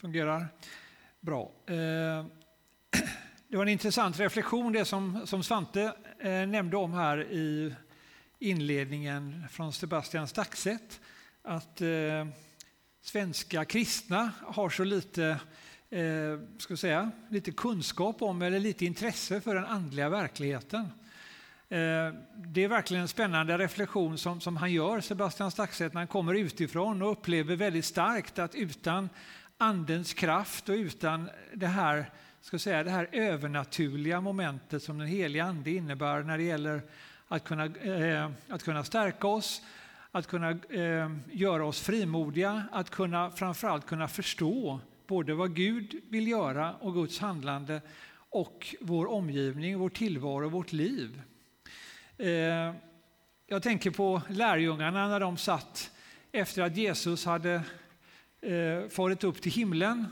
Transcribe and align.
fungerar 0.00 0.46
bra. 1.20 1.52
Eh, 1.66 1.74
det 3.48 3.56
var 3.56 3.62
en 3.62 3.68
intressant 3.68 4.20
reflektion 4.20 4.72
det 4.72 4.84
som, 4.84 5.26
som 5.26 5.42
Svante 5.42 5.92
eh, 6.18 6.30
nämnde 6.30 6.76
om 6.76 6.92
här 6.92 7.22
i 7.22 7.74
inledningen 8.38 9.44
från 9.50 9.72
Sebastian 9.72 10.28
Staxet. 10.28 11.00
Att 11.42 11.80
eh, 11.80 12.26
svenska 13.02 13.64
kristna 13.64 14.30
har 14.42 14.70
så 14.70 14.84
lite, 14.84 15.40
eh, 15.90 16.38
ska 16.58 16.76
säga, 16.76 17.10
lite 17.28 17.50
kunskap 17.50 18.22
om 18.22 18.42
eller 18.42 18.60
lite 18.60 18.86
intresse 18.86 19.40
för 19.40 19.54
den 19.54 19.64
andliga 19.64 20.08
verkligheten. 20.08 20.80
Eh, 21.70 22.14
det 22.36 22.64
är 22.64 22.68
verkligen 22.68 23.02
en 23.02 23.08
spännande 23.08 23.58
reflektion 23.58 24.18
som, 24.18 24.40
som 24.40 24.56
han 24.56 24.72
gör, 24.72 25.00
Sebastian 25.00 25.50
Staxet, 25.50 25.92
när 25.92 26.00
han 26.00 26.08
kommer 26.08 26.34
utifrån 26.34 27.02
och 27.02 27.12
upplever 27.12 27.56
väldigt 27.56 27.84
starkt 27.84 28.38
att 28.38 28.54
utan 28.54 29.08
andens 29.58 30.14
kraft 30.14 30.68
och 30.68 30.74
utan 30.74 31.30
det 31.54 31.66
här, 31.66 32.10
ska 32.40 32.58
säga, 32.58 32.84
det 32.84 32.90
här 32.90 33.08
övernaturliga 33.12 34.20
momentet 34.20 34.82
som 34.82 34.98
den 34.98 35.08
heliga 35.08 35.44
ande 35.44 35.70
innebär 35.70 36.22
när 36.22 36.38
det 36.38 36.44
gäller 36.44 36.82
att 37.28 37.44
kunna, 37.44 37.66
eh, 37.66 38.30
att 38.48 38.62
kunna 38.62 38.84
stärka 38.84 39.26
oss, 39.26 39.62
att 40.12 40.26
kunna 40.26 40.50
eh, 40.50 41.10
göra 41.32 41.66
oss 41.66 41.80
frimodiga, 41.80 42.62
att 42.72 42.90
kunna 42.90 43.30
framförallt 43.30 43.86
kunna 43.86 44.08
förstå 44.08 44.80
både 45.06 45.34
vad 45.34 45.54
Gud 45.54 46.00
vill 46.08 46.28
göra 46.28 46.74
och 46.74 46.94
Guds 46.94 47.18
handlande 47.18 47.80
och 48.30 48.76
vår 48.80 49.10
omgivning, 49.10 49.78
vår 49.78 49.88
tillvaro, 49.88 50.48
vårt 50.48 50.72
liv. 50.72 51.22
Eh, 52.16 52.74
jag 53.46 53.62
tänker 53.62 53.90
på 53.90 54.22
lärjungarna 54.28 55.08
när 55.08 55.20
de 55.20 55.36
satt 55.36 55.90
efter 56.32 56.62
att 56.62 56.76
Jesus 56.76 57.24
hade 57.24 57.62
eh, 58.40 58.88
farit 58.88 59.24
upp 59.24 59.42
till 59.42 59.52
himlen. 59.52 60.06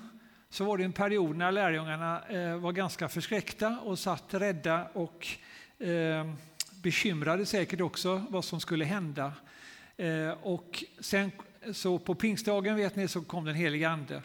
Så 0.51 0.65
var 0.65 0.79
det 0.79 0.85
en 0.85 0.93
period 0.93 1.37
när 1.37 1.53
lärjungarna 1.53 2.23
eh, 2.29 2.57
var 2.57 2.73
ganska 2.73 3.09
förskräckta 3.09 3.79
och 3.85 3.99
satt 3.99 4.35
rädda 4.35 4.89
och 4.93 5.27
eh, 5.79 6.33
bekymrade 6.83 7.47
säkert 7.47 7.81
också 7.81 8.23
vad 8.29 8.45
som 8.45 8.61
skulle 8.61 8.85
hända. 8.85 9.33
Eh, 9.97 10.31
och 10.43 10.85
sen 11.01 11.31
så 11.73 11.99
på 11.99 12.15
pingstdagen 12.15 12.77
vet 12.77 12.97
ni 12.97 13.09
så 13.09 13.23
kom 13.23 13.45
den 13.45 13.55
helige 13.55 13.89
ande. 13.89 14.23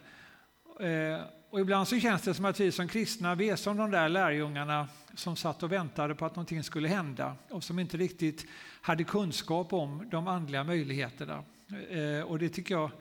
Eh, 0.80 1.22
och 1.50 1.60
ibland 1.60 1.88
så 1.88 2.00
känns 2.00 2.22
det 2.22 2.34
som 2.34 2.46
att 2.46 2.60
vi 2.60 2.72
som 2.72 2.88
kristna, 2.88 3.36
vi 3.36 3.50
är 3.50 3.56
som 3.56 3.78
de 3.78 3.92
där 3.92 4.10
lärjungarna 4.10 4.88
som 5.16 5.36
satt 5.36 5.64
och 5.64 5.72
väntade 5.72 6.16
på 6.16 6.26
att 6.26 6.36
någonting 6.36 6.64
skulle 6.64 6.88
hända 6.88 7.36
och 7.50 7.64
som 7.64 7.80
inte 7.80 7.98
riktigt 7.98 8.46
hade 8.82 9.04
kunskap 9.04 9.74
om 9.74 10.10
de 10.12 10.28
andliga 10.28 10.64
möjligheterna. 10.64 11.44
Eh, 11.90 12.22
och 12.22 12.40
det 12.40 12.50
tycker 12.50 12.76
jag 12.76 12.92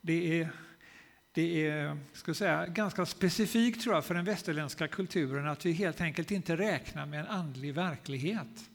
det 0.00 0.40
är, 0.40 0.48
det 1.32 1.66
är 1.66 1.98
ska 2.12 2.34
säga, 2.34 2.66
ganska 2.66 3.06
specifikt 3.06 3.82
tror 3.82 3.94
jag, 3.94 4.04
för 4.04 4.14
den 4.14 4.24
västerländska 4.24 4.88
kulturen 4.88 5.48
att 5.48 5.66
vi 5.66 5.72
helt 5.72 6.00
enkelt 6.00 6.30
inte 6.30 6.56
räknar 6.56 7.06
med 7.06 7.20
en 7.20 7.26
andlig 7.26 7.74
verklighet. 7.74 8.70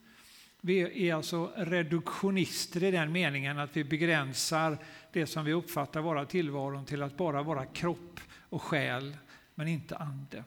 Vi 0.61 1.09
är 1.09 1.15
alltså 1.15 1.51
reduktionister 1.55 2.83
i 2.83 2.91
den 2.91 3.11
meningen 3.11 3.59
att 3.59 3.77
vi 3.77 3.83
begränsar 3.83 4.77
det 5.13 5.27
som 5.27 5.45
vi 5.45 5.53
uppfattar 5.53 6.01
vara 6.01 6.25
tillvaron 6.25 6.85
till 6.85 7.03
att 7.03 7.17
bara 7.17 7.43
vara 7.43 7.65
kropp 7.65 8.19
och 8.49 8.61
själ, 8.61 9.17
men 9.55 9.67
inte 9.67 9.97
ande. 9.97 10.43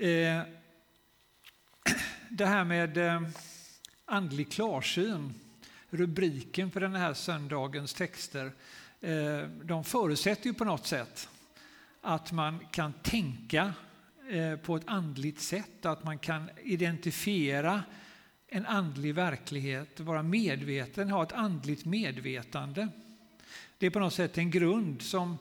Eh, 0.00 0.42
det 2.28 2.46
här 2.46 2.64
med 2.64 2.96
eh, 2.96 3.22
andlig 4.04 4.52
klarsyn, 4.52 5.34
rubriken 5.90 6.70
för 6.70 6.80
den 6.80 6.94
här 6.94 7.14
söndagens 7.14 7.94
texter, 7.94 8.52
eh, 9.00 9.42
de 9.62 9.84
förutsätter 9.84 10.46
ju 10.46 10.54
på 10.54 10.64
något 10.64 10.86
sätt 10.86 11.28
att 12.00 12.32
man 12.32 12.58
kan 12.70 12.92
tänka 12.92 13.72
eh, 14.30 14.56
på 14.56 14.76
ett 14.76 14.82
andligt 14.86 15.40
sätt, 15.40 15.86
att 15.86 16.04
man 16.04 16.18
kan 16.18 16.50
identifiera 16.62 17.82
en 18.48 18.66
andlig 18.66 19.14
verklighet, 19.14 20.00
vara 20.00 20.22
medveten, 20.22 21.10
ha 21.10 21.22
ett 21.22 21.32
andligt 21.32 21.84
medvetande. 21.84 22.88
Det 23.78 23.86
är 23.86 23.90
på 23.90 23.98
något 23.98 24.14
sätt 24.14 24.38
en 24.38 24.50
grund 24.50 25.02
som 25.02 25.38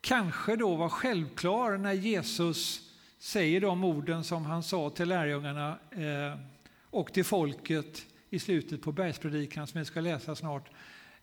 kanske 0.00 0.56
då 0.56 0.74
var 0.74 0.88
självklar 0.88 1.76
när 1.78 1.92
Jesus 1.92 2.90
säger 3.18 3.60
de 3.60 3.84
orden 3.84 4.24
som 4.24 4.46
han 4.46 4.62
sa 4.62 4.90
till 4.90 5.08
lärjungarna 5.08 5.78
eh, 5.90 6.40
och 6.82 7.12
till 7.12 7.24
folket 7.24 8.06
i 8.36 8.38
slutet 8.38 8.82
på 8.82 8.92
bergspredikan 8.92 9.66
som 9.66 9.78
vi 9.78 9.84
ska 9.84 10.00
läsa 10.00 10.34
snart. 10.34 10.70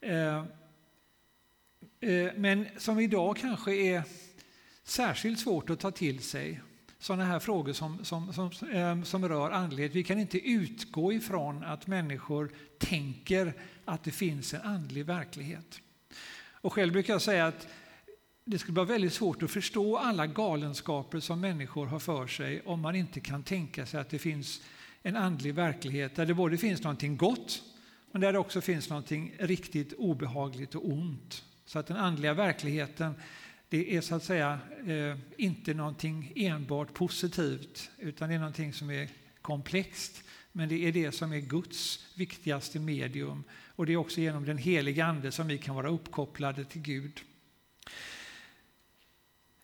Eh, 0.01 0.38
eh, 2.00 2.31
men 2.35 2.68
som 2.78 3.00
idag 3.00 3.38
kanske 3.38 3.75
är 3.75 4.03
särskilt 4.84 5.40
svårt 5.40 5.69
att 5.69 5.79
ta 5.79 5.91
till 5.91 6.24
sig. 6.24 6.62
Sådana 7.00 7.25
här 7.25 7.40
frågor 7.40 7.74
som, 7.74 8.06
som, 8.06 8.34
som, 8.34 8.69
eh, 8.69 9.03
som 9.03 9.29
rör 9.29 9.51
andlighet. 9.51 9.96
Vi 9.96 10.03
kan 10.03 10.19
inte 10.19 10.38
utgå 10.38 11.13
ifrån 11.13 11.63
att 11.63 11.88
människor 11.88 12.51
tänker 12.78 13.53
att 13.85 14.03
det 14.03 14.12
finns 14.12 14.53
en 14.53 14.62
andlig 14.62 15.06
verklighet. 15.06 15.81
Och 16.62 16.74
själv 16.74 16.94
brukar 16.94 17.13
jag 17.13 17.22
säga 17.22 17.47
att 17.47 17.68
det 18.45 18.59
skulle 18.59 18.75
vara 18.75 18.85
väldigt 18.85 19.13
svårt 19.13 19.44
att 19.44 19.51
förstå 19.51 19.97
alla 19.97 20.28
galenskaper 20.28 21.19
som 21.19 21.41
människor 21.41 21.85
har 21.85 22.00
för 22.00 22.28
sig 22.28 22.62
om 22.62 22.80
man 22.80 22.95
inte 22.95 23.19
kan 23.19 23.44
tänka 23.44 23.85
sig 23.85 24.00
att 24.00 24.09
det 24.09 24.19
finns 24.19 24.62
en 25.03 25.16
andlig 25.16 25.53
verklighet 25.53 26.16
där 26.16 26.25
det 26.25 26.34
både 26.34 26.58
finns 26.58 26.84
någonting 26.84 27.18
gott 27.18 27.64
men 28.12 28.22
där 28.22 28.34
det 28.34 28.40
också 28.40 28.62
finns 28.62 28.90
någonting 28.90 29.36
riktigt 29.40 29.94
obehagligt 29.94 30.75
och 30.75 30.88
ont. 30.88 31.44
Så 31.66 31.80
att 31.80 31.88
den 31.88 31.97
andliga 31.97 32.34
verkligheten 32.34 33.13
det 33.69 33.96
är 33.96 34.02
så 34.02 34.16
att 34.16 34.24
säga 34.24 34.59
eh, 34.88 35.18
inte 35.38 35.74
någonting 35.74 36.34
enbart 36.36 36.94
positivt 36.94 37.92
utan 37.97 38.30
det 38.30 38.36
är 38.36 38.40
någonting 38.40 38.74
som 38.74 38.90
är 38.90 39.09
komplext. 39.42 40.24
Men 40.52 40.69
det 40.69 40.88
är 40.88 40.92
det 40.92 41.12
som 41.12 41.34
är 41.34 41.40
Guds 41.40 42.08
viktigaste 42.16 42.80
medium 42.80 43.44
och 43.75 43.86
det 43.86 43.94
är 43.94 43.97
också 43.97 44.22
genom 44.22 44.46
den 44.46 44.58
heliga 44.58 45.06
Ande 45.06 45.31
som 45.31 45.47
vi 45.47 45.58
kan 45.58 45.75
vara 45.75 45.90
uppkopplade 45.90 46.66
till 46.66 46.81
Gud. 46.81 47.22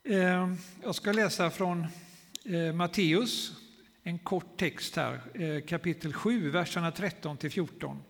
Eh, 0.03 0.53
jag 0.83 0.95
ska 0.95 1.11
läsa 1.11 1.49
från 1.49 1.87
eh, 2.45 2.73
Matteus, 2.73 3.51
en 4.03 4.19
kort 4.19 4.57
text 4.57 4.95
här, 4.95 5.21
eh, 5.33 5.61
kapitel 5.61 6.13
7, 6.13 6.49
verserna 6.49 6.91
13 6.91 7.37
till 7.37 7.51
14. 7.51 8.03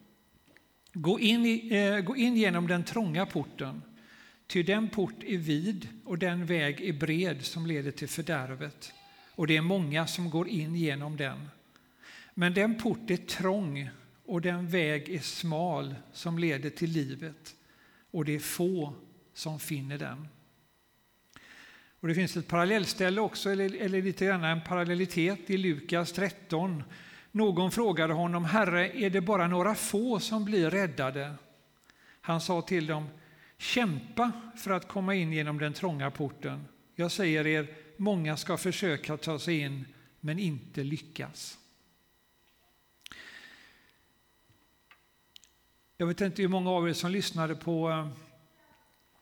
Gå 0.94 1.20
in, 1.20 1.72
eh, 1.72 2.00
gå 2.00 2.16
in 2.16 2.36
genom 2.36 2.68
den 2.68 2.84
trånga 2.84 3.26
porten, 3.26 3.82
ty 4.48 4.64
den 4.64 4.90
port 4.90 5.24
är 5.24 5.38
vid 5.38 5.88
och 6.06 6.18
den 6.18 6.46
väg 6.46 6.82
är 6.82 6.94
bred 6.94 7.46
som 7.46 7.66
leder 7.66 7.92
till 7.92 8.08
fördärvet, 8.10 8.94
och 9.36 9.48
det 9.48 9.58
är 9.58 9.62
många 9.62 10.08
som 10.08 10.30
går 10.30 10.48
in 10.48 10.76
genom 10.76 11.18
den. 11.18 11.50
Men 12.34 12.54
den 12.54 12.78
port 12.78 13.10
är 13.10 13.18
trång 13.18 13.90
och 14.26 14.42
den 14.42 14.68
väg 14.68 15.10
är 15.10 15.20
smal 15.20 15.96
som 16.14 16.40
leder 16.40 16.70
till 16.70 16.90
livet, 16.90 17.56
och 18.12 18.26
det 18.26 18.36
är 18.36 18.40
få 18.40 18.94
som 19.34 19.60
finner 19.60 19.98
den. 19.98 20.28
Och 22.00 22.08
det 22.08 22.16
finns 22.16 22.38
ett 22.38 22.48
parallellställe 22.48 23.22
också, 23.22 23.50
eller, 23.50 23.82
eller 23.82 24.02
lite 24.02 24.26
grann 24.26 24.44
en 24.44 24.62
parallellitet 24.62 25.50
i 25.50 25.58
Lukas 25.58 26.12
13. 26.12 26.84
Någon 27.32 27.72
frågade 27.72 28.14
honom, 28.14 28.46
Herre, 28.46 28.90
är 28.90 29.10
det 29.10 29.22
bara 29.22 29.48
några 29.48 29.76
få 29.76 30.20
som 30.20 30.46
blir 30.46 30.70
räddade? 30.70 31.36
Han 32.22 32.42
sa 32.42 32.62
till 32.62 32.88
dem, 32.88 33.08
kämpa 33.58 34.32
för 34.58 34.72
att 34.72 34.88
komma 34.88 35.16
in 35.16 35.34
genom 35.34 35.58
den 35.58 35.74
trånga 35.74 36.12
porten. 36.12 36.66
Jag 36.96 37.12
säger 37.12 37.48
er, 37.48 37.68
många 37.98 38.38
ska 38.38 38.58
försöka 38.58 39.18
ta 39.18 39.40
sig 39.40 39.60
in, 39.60 39.86
men 40.20 40.40
inte 40.40 40.84
lyckas. 40.84 41.58
Jag 45.98 46.08
vet 46.08 46.22
inte 46.22 46.42
hur 46.42 46.50
många 46.50 46.70
av 46.70 46.90
er 46.90 46.94
som 46.94 47.12
lyssnade 47.12 47.56
på 47.56 47.90
eh, 47.90 48.08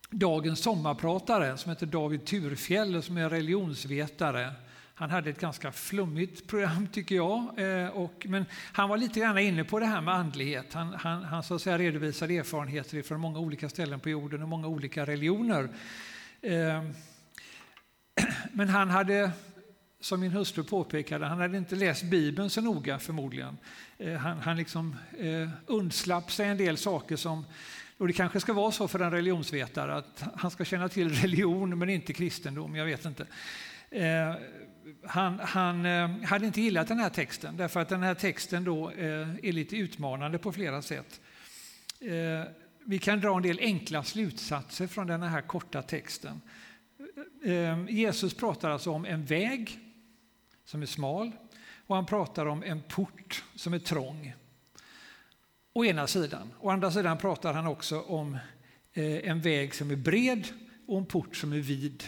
dagens 0.10 0.60
sommarpratare 0.60 1.58
som 1.58 1.70
heter 1.70 1.86
David 1.86 2.26
Turfjell 2.26 3.04
som 3.04 3.18
är 3.18 3.30
religionsvetare. 3.30 4.52
Han 4.94 5.10
hade 5.10 5.30
ett 5.30 5.40
ganska 5.40 5.72
flummigt 5.72 6.48
program 6.48 6.88
tycker 6.88 7.16
jag. 7.16 7.54
Eh, 7.58 7.88
och, 7.88 8.26
men 8.30 8.46
han 8.54 8.90
var 8.90 8.98
lite 8.98 9.20
grann 9.20 9.38
inne 9.38 9.64
på 9.64 9.80
det 9.80 9.86
här 9.86 10.02
med 10.02 10.14
andlighet. 10.14 10.74
Han, 10.74 10.94
han, 10.94 11.24
han 11.24 11.44
så 11.44 11.56
att 11.56 11.62
säga 11.62 11.78
redovisade 11.78 12.38
erfarenheter 12.38 13.02
från 13.02 13.20
många 13.20 13.40
olika 13.40 13.70
ställen 13.70 14.00
på 14.00 14.10
jorden 14.10 14.44
och 14.44 14.50
många 14.50 14.68
olika 14.68 15.06
religioner. 15.06 15.70
Eh, 16.42 16.84
men 18.52 18.70
han 18.70 18.90
hade, 18.90 19.32
som 20.02 20.20
min 20.20 20.32
hustru 20.32 20.64
påpekade, 20.64 21.26
han 21.26 21.40
hade 21.40 21.58
inte 21.58 21.76
läst 21.76 22.04
Bibeln 22.04 22.50
så 22.50 22.62
noga 22.62 23.00
förmodligen. 23.00 23.58
Eh, 23.98 24.14
han, 24.14 24.40
han 24.40 24.58
liksom 24.58 24.96
undslapp 25.66 26.32
sig 26.32 26.48
en 26.48 26.58
del 26.58 26.78
saker 26.78 27.16
som 27.16 27.46
och 27.98 28.08
det 28.08 28.14
kanske 28.14 28.40
ska 28.40 28.54
vara 28.54 28.72
så 28.72 28.88
för 28.88 29.00
en 29.00 29.12
religionsvetare 29.12 29.96
att 29.96 30.24
han 30.36 30.52
ska 30.52 30.66
känna 30.66 30.90
till 30.90 31.10
religion 31.22 31.80
men 31.80 31.90
inte 31.90 32.14
kristendom, 32.14 32.76
jag 32.76 32.86
vet 32.86 33.06
inte. 33.06 33.28
Eh, 33.90 34.36
han, 35.04 35.40
han 35.40 35.86
eh, 35.86 36.10
hade 36.10 36.46
inte 36.46 36.62
gillat 36.62 36.88
den 36.88 37.00
här 37.00 37.10
texten 37.10 37.58
därför 37.58 37.80
att 37.80 37.90
den 37.90 38.04
här 38.04 38.16
texten 38.16 38.64
då 38.64 38.92
eh, 38.92 39.28
är 39.44 39.52
lite 39.52 39.78
utmanande 39.78 40.38
på 40.38 40.52
flera 40.52 40.82
sätt. 40.82 41.22
Eh, 42.00 42.52
vi 42.86 43.00
kan 43.00 43.20
dra 43.20 43.36
en 43.38 43.44
del 43.44 43.60
enkla 43.60 44.04
slutsatser 44.04 44.88
från 44.88 45.08
den 45.08 45.24
här 45.24 45.42
korta 45.42 45.82
texten. 45.82 46.42
Eh, 47.46 47.86
Jesus 47.90 48.34
pratar 48.34 48.70
alltså 48.70 48.92
om 48.92 49.06
en 49.06 49.26
väg 49.26 49.80
som 50.66 50.82
är 50.82 50.86
smal 50.86 51.32
och 51.88 51.96
han 51.96 52.06
pratar 52.06 52.46
om 52.46 52.64
en 52.64 52.82
port 52.82 53.44
som 53.56 53.74
är 53.74 53.80
trång. 53.80 54.34
Å 55.78 55.86
ena 55.86 56.08
sidan. 56.08 56.54
Å 56.60 56.70
andra 56.70 56.92
sidan 56.92 57.18
pratar 57.18 57.54
han 57.54 57.68
också 57.68 58.02
om 58.02 58.38
eh, 58.94 59.30
en 59.30 59.42
väg 59.42 59.76
som 59.76 59.92
är 59.92 59.96
bred 59.96 60.48
och 60.88 60.98
en 60.98 61.06
port 61.06 61.36
som 61.36 61.54
är 61.54 61.58
vid. 61.58 62.04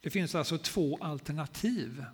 Det 0.00 0.10
finns 0.10 0.34
alltså 0.34 0.58
två 0.58 0.98
alternativ. 1.00 2.04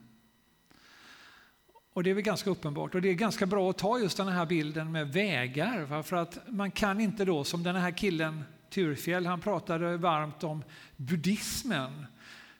Och 1.92 2.02
det 2.02 2.10
är 2.10 2.14
väl 2.14 2.22
ganska 2.22 2.50
uppenbart. 2.50 2.94
Och 2.94 3.02
det 3.02 3.08
är 3.08 3.14
ganska 3.14 3.46
bra 3.46 3.70
att 3.70 3.78
ta 3.78 3.98
just 3.98 4.16
den 4.16 4.28
här 4.28 4.46
bilden 4.46 4.92
med 4.92 5.12
vägar. 5.12 6.02
För 6.02 6.16
att 6.16 6.38
man 6.48 6.70
kan 6.70 7.00
inte 7.00 7.24
då, 7.24 7.44
som 7.44 7.62
den 7.62 7.76
här 7.76 7.90
killen 7.90 8.44
Turfjell, 8.70 9.26
han 9.26 9.40
pratade 9.40 9.96
varmt 9.96 10.44
om 10.44 10.64
buddhismen. 10.96 12.06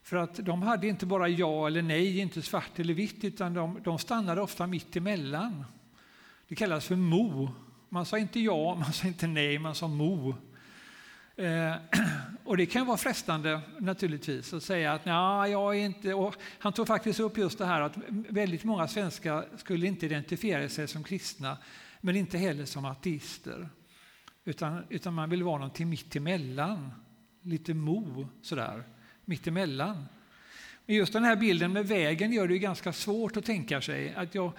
För 0.03 0.17
att 0.17 0.35
de 0.35 0.63
hade 0.63 0.89
inte 0.89 1.07
bara 1.07 1.29
ja 1.29 1.67
eller 1.67 1.83
nej, 1.83 2.19
inte 2.19 2.43
svart 2.43 2.79
eller 2.79 2.95
vitt, 2.95 3.25
utan 3.25 3.55
de, 3.55 3.81
de 3.85 3.99
stannade 3.99 4.41
ofta 4.41 4.67
mitt 4.67 4.97
emellan. 4.97 5.65
Det 6.49 6.55
kallas 6.55 6.87
för 6.87 6.97
mo. 6.97 7.51
Man 7.89 8.07
sa 8.07 8.19
inte 8.19 8.41
ja, 8.41 8.75
man 8.75 8.93
sa 8.93 9.07
inte 9.09 9.27
nej, 9.27 9.59
man 9.59 9.75
sa 9.75 9.89
mo. 9.89 10.35
Eh, 11.37 11.75
och 12.45 12.57
det 12.57 12.67
kan 12.67 12.87
vara 12.87 12.97
frestande 12.97 13.61
naturligtvis 13.79 14.55
att 14.55 14.63
säga 14.63 14.93
att 14.93 15.05
nej, 15.05 15.51
jag 15.51 15.77
är 15.77 15.85
inte... 15.85 16.15
Och 16.15 16.35
han 16.59 16.73
tog 16.73 16.87
faktiskt 16.87 17.21
upp 17.21 17.39
just 17.39 17.59
det 17.59 17.67
här 17.67 17.81
att 17.81 17.97
väldigt 18.09 18.65
många 18.65 18.89
svenskar 18.89 19.47
skulle 19.57 19.87
inte 19.87 20.07
identifiera 20.07 20.69
sig 20.69 20.89
som 20.89 21.05
kristna, 21.05 21.59
men 22.01 22.17
inte 22.17 22.39
heller 22.39 22.65
som 22.65 22.85
ateister. 22.85 23.69
Utan, 24.45 24.85
utan 24.89 25.15
man 25.15 25.31
vill 25.31 25.43
vara 25.43 25.59
någonting 25.59 25.89
mitt 25.89 26.17
emellan. 26.17 26.91
Lite 27.43 27.75
mo 27.75 28.29
sådär, 28.43 28.83
mitt 29.25 29.47
emellan. 29.47 30.07
Men 30.87 30.97
just 30.97 31.13
den 31.13 31.25
här 31.25 31.37
bilden 31.37 31.73
med 31.73 31.89
vägen 31.89 32.33
gör 32.33 32.49
det 32.49 32.59
ganska 32.59 32.93
svårt 32.93 33.37
att 33.37 33.45
tänka 33.45 33.81
sig 33.81 34.15
att 34.15 34.35
jag 34.35 34.53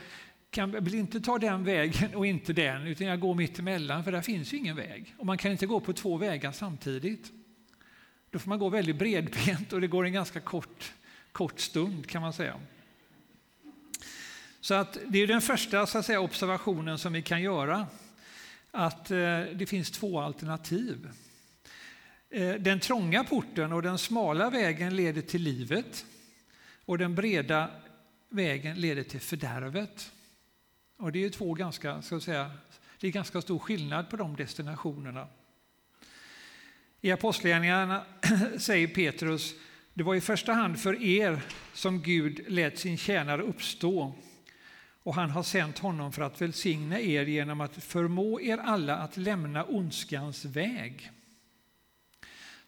kan, 0.50 0.84
vill 0.84 0.96
inte 0.96 1.22
ta 1.22 1.38
den 1.38 1.64
vägen 1.64 2.16
och 2.16 2.26
inte 2.26 2.54
den, 2.54 2.88
utan 2.88 3.08
jag 3.08 3.20
går 3.20 3.36
mitt 3.36 3.60
emellan, 3.60 4.04
för 4.04 4.12
där 4.12 4.22
finns 4.22 4.54
ju 4.54 4.58
ingen 4.58 4.76
väg. 4.76 5.16
Och 5.18 5.26
man 5.26 5.38
kan 5.38 5.52
inte 5.52 5.66
gå 5.66 5.80
på 5.80 5.94
två 5.94 6.18
vägar 6.18 6.52
samtidigt. 6.52 7.32
Då 8.30 8.40
får 8.40 8.50
man 8.50 8.60
gå 8.60 8.70
väldigt 8.70 8.96
bredbent 8.96 9.74
och 9.74 9.82
det 9.82 9.88
går 9.88 10.06
en 10.06 10.14
ganska 10.14 10.40
kort, 10.40 10.94
kort 11.32 11.60
stund 11.60 12.08
kan 12.08 12.22
man 12.22 12.34
säga. 12.34 12.60
Så 14.62 14.74
att 14.74 14.98
det 15.08 15.20
är 15.20 15.28
den 15.28 15.42
första 15.42 15.86
så 15.86 15.98
att 15.98 16.06
säga, 16.06 16.20
observationen 16.20 16.98
som 16.98 17.14
vi 17.14 17.22
kan 17.22 17.42
göra, 17.42 17.88
att 18.72 19.12
eh, 19.12 19.18
det 19.54 19.70
finns 19.70 19.92
två 19.92 20.20
alternativ. 20.20 21.10
Eh, 22.30 22.54
den 22.54 22.80
trånga 22.80 23.24
porten 23.24 23.74
och 23.74 23.82
den 23.82 23.98
smala 23.98 24.50
vägen 24.50 24.96
leder 24.96 25.22
till 25.22 25.42
livet 25.42 26.06
och 26.86 26.98
den 26.98 27.16
breda 27.16 27.70
vägen 28.30 28.82
leder 28.82 29.04
till 29.04 29.22
fördärvet. 29.22 30.12
Och 30.98 31.12
det 31.12 31.26
är 31.26 31.30
två 31.30 31.54
ganska, 31.54 32.02
ska 32.02 32.20
säga, 32.20 32.52
det 33.00 33.08
är 33.08 33.12
ganska 33.12 33.42
stor 33.42 33.60
skillnad 33.60 34.10
på 34.10 34.18
de 34.18 34.36
destinationerna. 34.36 35.28
I 37.02 37.12
Apostlagärningarna 37.12 38.06
säger 38.60 38.88
Petrus, 38.88 39.54
det 39.94 40.04
var 40.04 40.16
i 40.16 40.22
första 40.22 40.54
hand 40.54 40.80
för 40.80 41.04
er 41.04 41.42
som 41.74 42.02
Gud 42.02 42.46
lät 42.48 42.80
sin 42.80 42.98
tjänare 42.98 43.42
uppstå 43.42 44.16
och 45.04 45.16
han 45.16 45.30
har 45.30 45.44
sänt 45.44 45.80
honom 45.80 46.12
för 46.12 46.22
att 46.22 46.42
välsigna 46.42 47.00
er 47.00 47.26
genom 47.26 47.62
att 47.62 47.84
förmå 47.84 48.42
er 48.42 48.58
alla 48.58 48.98
att 48.98 49.18
lämna 49.18 49.64
ondskans 49.64 50.46
väg. 50.46 51.12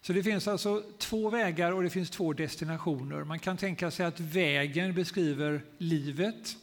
Så 0.00 0.12
det 0.12 0.22
finns 0.22 0.48
alltså 0.48 0.82
två 0.98 1.30
vägar 1.30 1.72
och 1.72 1.82
det 1.82 1.90
finns 1.90 2.10
två 2.10 2.32
destinationer. 2.32 3.24
Man 3.24 3.38
kan 3.38 3.56
tänka 3.56 3.90
sig 3.90 4.06
att 4.06 4.20
vägen 4.20 4.94
beskriver 4.94 5.64
livet 5.78 6.56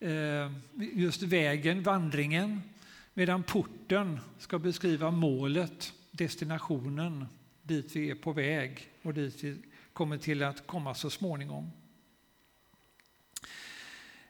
Eh, 0.00 0.52
just 0.76 1.22
vägen, 1.22 1.82
vandringen, 1.82 2.62
medan 3.14 3.42
porten 3.42 4.20
ska 4.38 4.58
beskriva 4.58 5.10
målet, 5.10 5.92
destinationen, 6.10 7.26
dit 7.62 7.96
vi 7.96 8.10
är 8.10 8.14
på 8.14 8.32
väg 8.32 8.88
och 9.02 9.14
dit 9.14 9.44
vi 9.44 9.56
kommer 9.92 10.18
till 10.18 10.42
att 10.42 10.66
komma 10.66 10.94
så 10.94 11.10
småningom. 11.10 11.70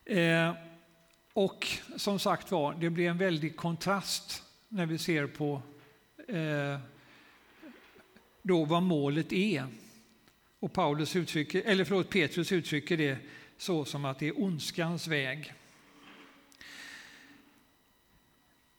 Eh, 0.04 0.54
och 1.32 1.66
som 1.96 2.18
sagt 2.18 2.50
var, 2.50 2.74
det 2.74 2.90
blir 2.90 3.08
en 3.08 3.18
väldig 3.18 3.56
kontrast 3.56 4.42
när 4.68 4.86
vi 4.86 4.98
ser 4.98 5.26
på 5.26 5.62
eh, 6.28 6.78
då 8.42 8.64
vad 8.64 8.82
målet 8.82 9.32
är. 9.32 9.66
Och 10.60 10.72
Paulus 10.72 11.16
uttrycker, 11.16 11.62
eller 11.62 11.84
förlåt, 11.84 12.10
Petrus 12.10 12.52
uttrycker 12.52 12.96
det 12.96 13.18
så 13.64 13.84
som 13.84 14.04
att 14.04 14.18
det 14.18 14.28
är 14.28 14.42
ondskans 14.42 15.06
väg. 15.06 15.52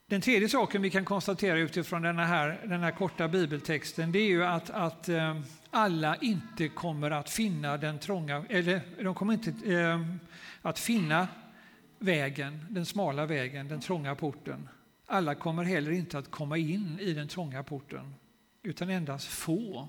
Den 0.08 0.22
tredje 0.22 0.50
saken 0.50 0.82
vi 0.82 0.90
kan 0.90 1.06
konstatera 1.06 1.58
utifrån 1.60 2.02
den 2.02 2.20
här, 2.20 2.62
den 2.66 2.84
här 2.84 2.92
korta 2.92 3.28
bibeltexten 3.28 4.12
det 4.12 4.20
är 4.20 4.28
ju 4.28 4.46
att, 4.46 4.70
att 4.70 5.10
eh, 5.10 5.40
alla 5.70 6.16
inte 6.16 6.68
kommer 6.68 7.12
att 7.12 7.30
finna 7.30 7.78
den 7.78 8.00
trånga, 8.00 8.46
eller 8.50 8.82
de 9.04 9.16
kommer 9.16 9.34
inte 9.34 9.74
eh, 9.74 10.06
att 10.62 10.80
finna 10.80 11.28
vägen, 12.00 12.66
den 12.70 12.86
smala 12.86 13.26
vägen, 13.26 13.68
den 13.68 13.80
trånga 13.80 14.16
porten. 14.16 14.70
Alla 15.06 15.36
kommer 15.36 15.64
heller 15.64 15.92
inte 15.92 16.18
att 16.18 16.32
komma 16.32 16.58
in 16.58 17.00
i 17.00 17.14
den 17.14 17.28
trånga 17.28 17.64
porten, 17.64 18.14
utan 18.64 18.90
endast 18.90 19.28
få. 19.28 19.88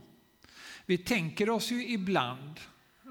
Vi 0.87 0.99
tänker 0.99 1.51
oss 1.51 1.71
ju 1.71 1.89
ibland, 1.89 2.61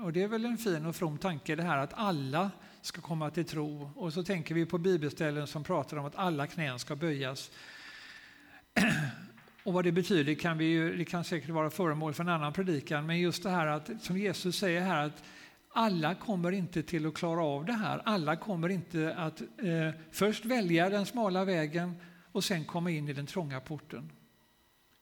och 0.04 0.14
det 0.14 0.24
är 0.24 0.28
väl 0.28 0.46
en 0.46 0.58
fin 0.58 0.86
och 0.86 0.96
from 0.96 1.18
tanke 1.18 1.56
det 1.56 1.64
här 1.64 1.78
att 1.78 1.94
alla 1.94 2.52
ska 2.82 3.02
komma 3.02 3.30
till 3.30 3.46
tro. 3.46 3.92
Och 3.96 4.14
så 4.14 4.24
tänker 4.24 4.56
vi 4.56 4.66
på 4.66 4.78
bibelställen 4.78 5.48
som 5.48 5.64
pratar 5.64 5.98
om 5.98 6.06
att 6.06 6.16
alla 6.16 6.48
knän 6.48 6.80
ska 6.80 6.96
böjas. 6.96 7.52
Och 9.64 9.74
vad 9.74 9.84
det 9.84 9.92
betyder 9.92 10.34
kan, 10.34 10.58
vi 10.58 10.66
ju, 10.66 10.98
det 10.98 11.06
kan 11.06 11.24
säkert 11.24 11.50
vara 11.50 11.70
föremål 11.70 12.14
för 12.14 12.24
en 12.24 12.30
annan 12.30 12.54
predikan, 12.54 13.06
men 13.06 13.20
just 13.20 13.44
det 13.44 13.50
här 13.50 13.68
att, 13.68 13.90
som 14.02 14.18
Jesus 14.18 14.58
säger 14.58 14.82
här, 14.82 15.06
att 15.06 15.24
alla 15.70 16.16
kommer 16.16 16.52
inte 16.52 16.84
till 16.84 17.06
att 17.06 17.14
klara 17.14 17.44
av 17.44 17.66
det 17.66 17.74
här. 17.74 18.02
Alla 18.06 18.36
kommer 18.36 18.70
inte 18.70 19.16
att 19.16 19.42
eh, 19.42 20.02
först 20.12 20.46
välja 20.46 20.90
den 20.90 21.06
smala 21.06 21.46
vägen 21.46 21.96
och 22.32 22.44
sen 22.44 22.66
komma 22.66 22.92
in 22.92 23.10
i 23.10 23.14
den 23.14 23.26
trånga 23.26 23.60
porten. 23.60 24.12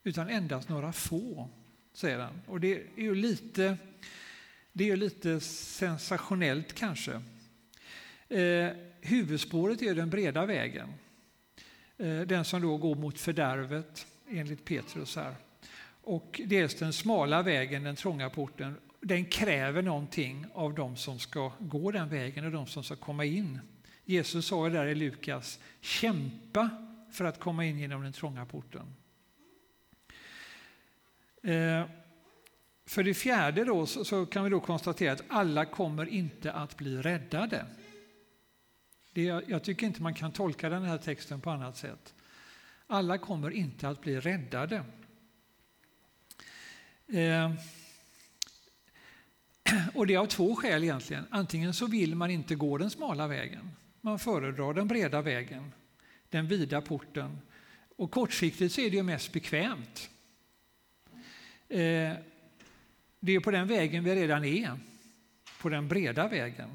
Utan 0.04 0.30
endast 0.30 0.70
några 0.70 0.94
få, 0.94 1.50
säger 1.94 2.20
han. 2.20 2.42
Och 2.48 2.60
det 2.60 2.74
är 2.74 3.04
ju 3.04 3.16
lite, 3.16 3.78
det 4.74 4.90
är 4.90 4.96
lite 4.96 5.40
sensationellt 5.40 6.74
kanske. 6.74 7.22
Eh, 8.30 8.70
huvudspåret 9.02 9.82
är 9.82 9.96
den 9.96 10.10
breda 10.10 10.46
vägen. 10.46 10.94
Eh, 11.98 12.22
den 12.22 12.46
som 12.46 12.62
då 12.62 12.78
går 12.78 12.96
mot 12.96 13.20
fördärvet 13.20 14.08
enligt 14.30 14.66
Petrus 14.66 15.16
här. 15.16 15.36
Och 16.02 16.42
dels 16.46 16.76
den 16.76 16.94
smala 16.94 17.42
vägen, 17.42 17.84
den 17.84 17.96
trånga 17.96 18.30
porten, 18.30 18.76
den 19.02 19.26
kräver 19.26 19.82
någonting 19.82 20.46
av 20.54 20.74
de 20.74 20.96
som 20.96 21.20
ska 21.20 21.52
gå 21.60 21.92
den 21.92 22.10
vägen 22.10 22.46
och 22.46 22.52
de 22.52 22.68
som 22.68 22.84
ska 22.84 22.96
komma 22.96 23.26
in. 23.26 23.60
Jesus 24.06 24.46
sa 24.46 24.68
ju 24.68 24.74
där 24.74 24.86
i 24.86 24.96
Lukas, 24.96 25.60
kämpa 25.82 26.70
för 27.12 27.26
att 27.26 27.40
komma 27.40 27.66
in 27.66 27.80
genom 27.80 28.04
den 28.04 28.14
trånga 28.14 28.46
porten. 28.46 28.96
Eh, 31.44 31.84
för 32.86 33.04
det 33.04 33.14
fjärde 33.14 33.64
då, 33.64 33.86
så, 33.86 34.26
kan 34.26 34.44
vi 34.44 34.50
då 34.50 34.60
konstatera 34.60 35.12
att 35.12 35.24
alla 35.28 35.66
kommer 35.66 36.06
inte 36.06 36.52
att 36.52 36.78
bli 36.78 37.02
räddade. 37.02 37.66
Det, 39.14 39.22
jag 39.24 39.64
tycker 39.64 39.88
inte 39.88 40.02
man 40.02 40.14
kan 40.14 40.32
tolka 40.32 40.70
den 40.70 40.84
här 40.84 40.98
texten 40.98 41.42
på 41.42 41.50
annat 41.50 41.78
sätt. 41.78 42.14
Alla 42.88 43.18
kommer 43.18 43.52
inte 43.52 43.90
att 43.90 44.02
bli 44.02 44.20
räddade. 44.20 44.84
Eh, 47.08 47.54
och 49.96 50.08
det 50.08 50.14
är 50.14 50.18
av 50.18 50.26
två 50.26 50.56
skäl 50.56 50.84
egentligen. 50.84 51.26
Antingen 51.30 51.74
så 51.74 51.88
vill 51.88 52.16
man 52.16 52.32
inte 52.32 52.56
gå 52.56 52.78
den 52.78 52.90
smala 52.90 53.28
vägen. 53.28 53.72
Man 54.02 54.20
föredrar 54.20 54.74
den 54.74 54.88
breda 54.88 55.22
vägen, 55.22 55.72
den 56.30 56.48
vida 56.48 56.82
porten. 56.82 57.38
Och 57.98 58.12
kortsiktigt 58.12 58.74
så 58.74 58.82
är 58.82 58.90
det 58.90 58.98
ju 58.98 59.04
mest 59.04 59.34
bekvämt. 59.34 60.10
Eh, 61.70 62.14
det 63.26 63.36
är 63.36 63.40
på 63.40 63.52
den 63.52 63.68
vägen 63.68 64.04
vi 64.04 64.16
redan 64.16 64.44
är, 64.44 64.78
på 65.62 65.70
den 65.70 65.88
breda 65.88 66.28
vägen. 66.28 66.70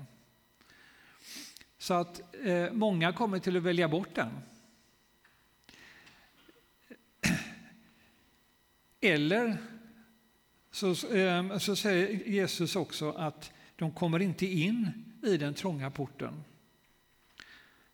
Så 1.78 1.94
att 1.94 2.34
eh, 2.44 2.72
många 2.72 3.12
kommer 3.12 3.38
till 3.38 3.56
att 3.56 3.62
välja 3.62 3.88
bort 3.88 4.14
den. 4.14 4.30
Eller 9.00 9.56
så, 10.70 11.16
eh, 11.16 11.58
så 11.58 11.76
säger 11.76 12.28
Jesus 12.28 12.76
också 12.76 13.12
att 13.12 13.52
de 13.76 13.92
kommer 13.92 14.20
inte 14.20 14.46
in 14.46 15.04
i 15.22 15.36
den 15.36 15.54
trånga 15.54 15.90
porten. 15.90 16.44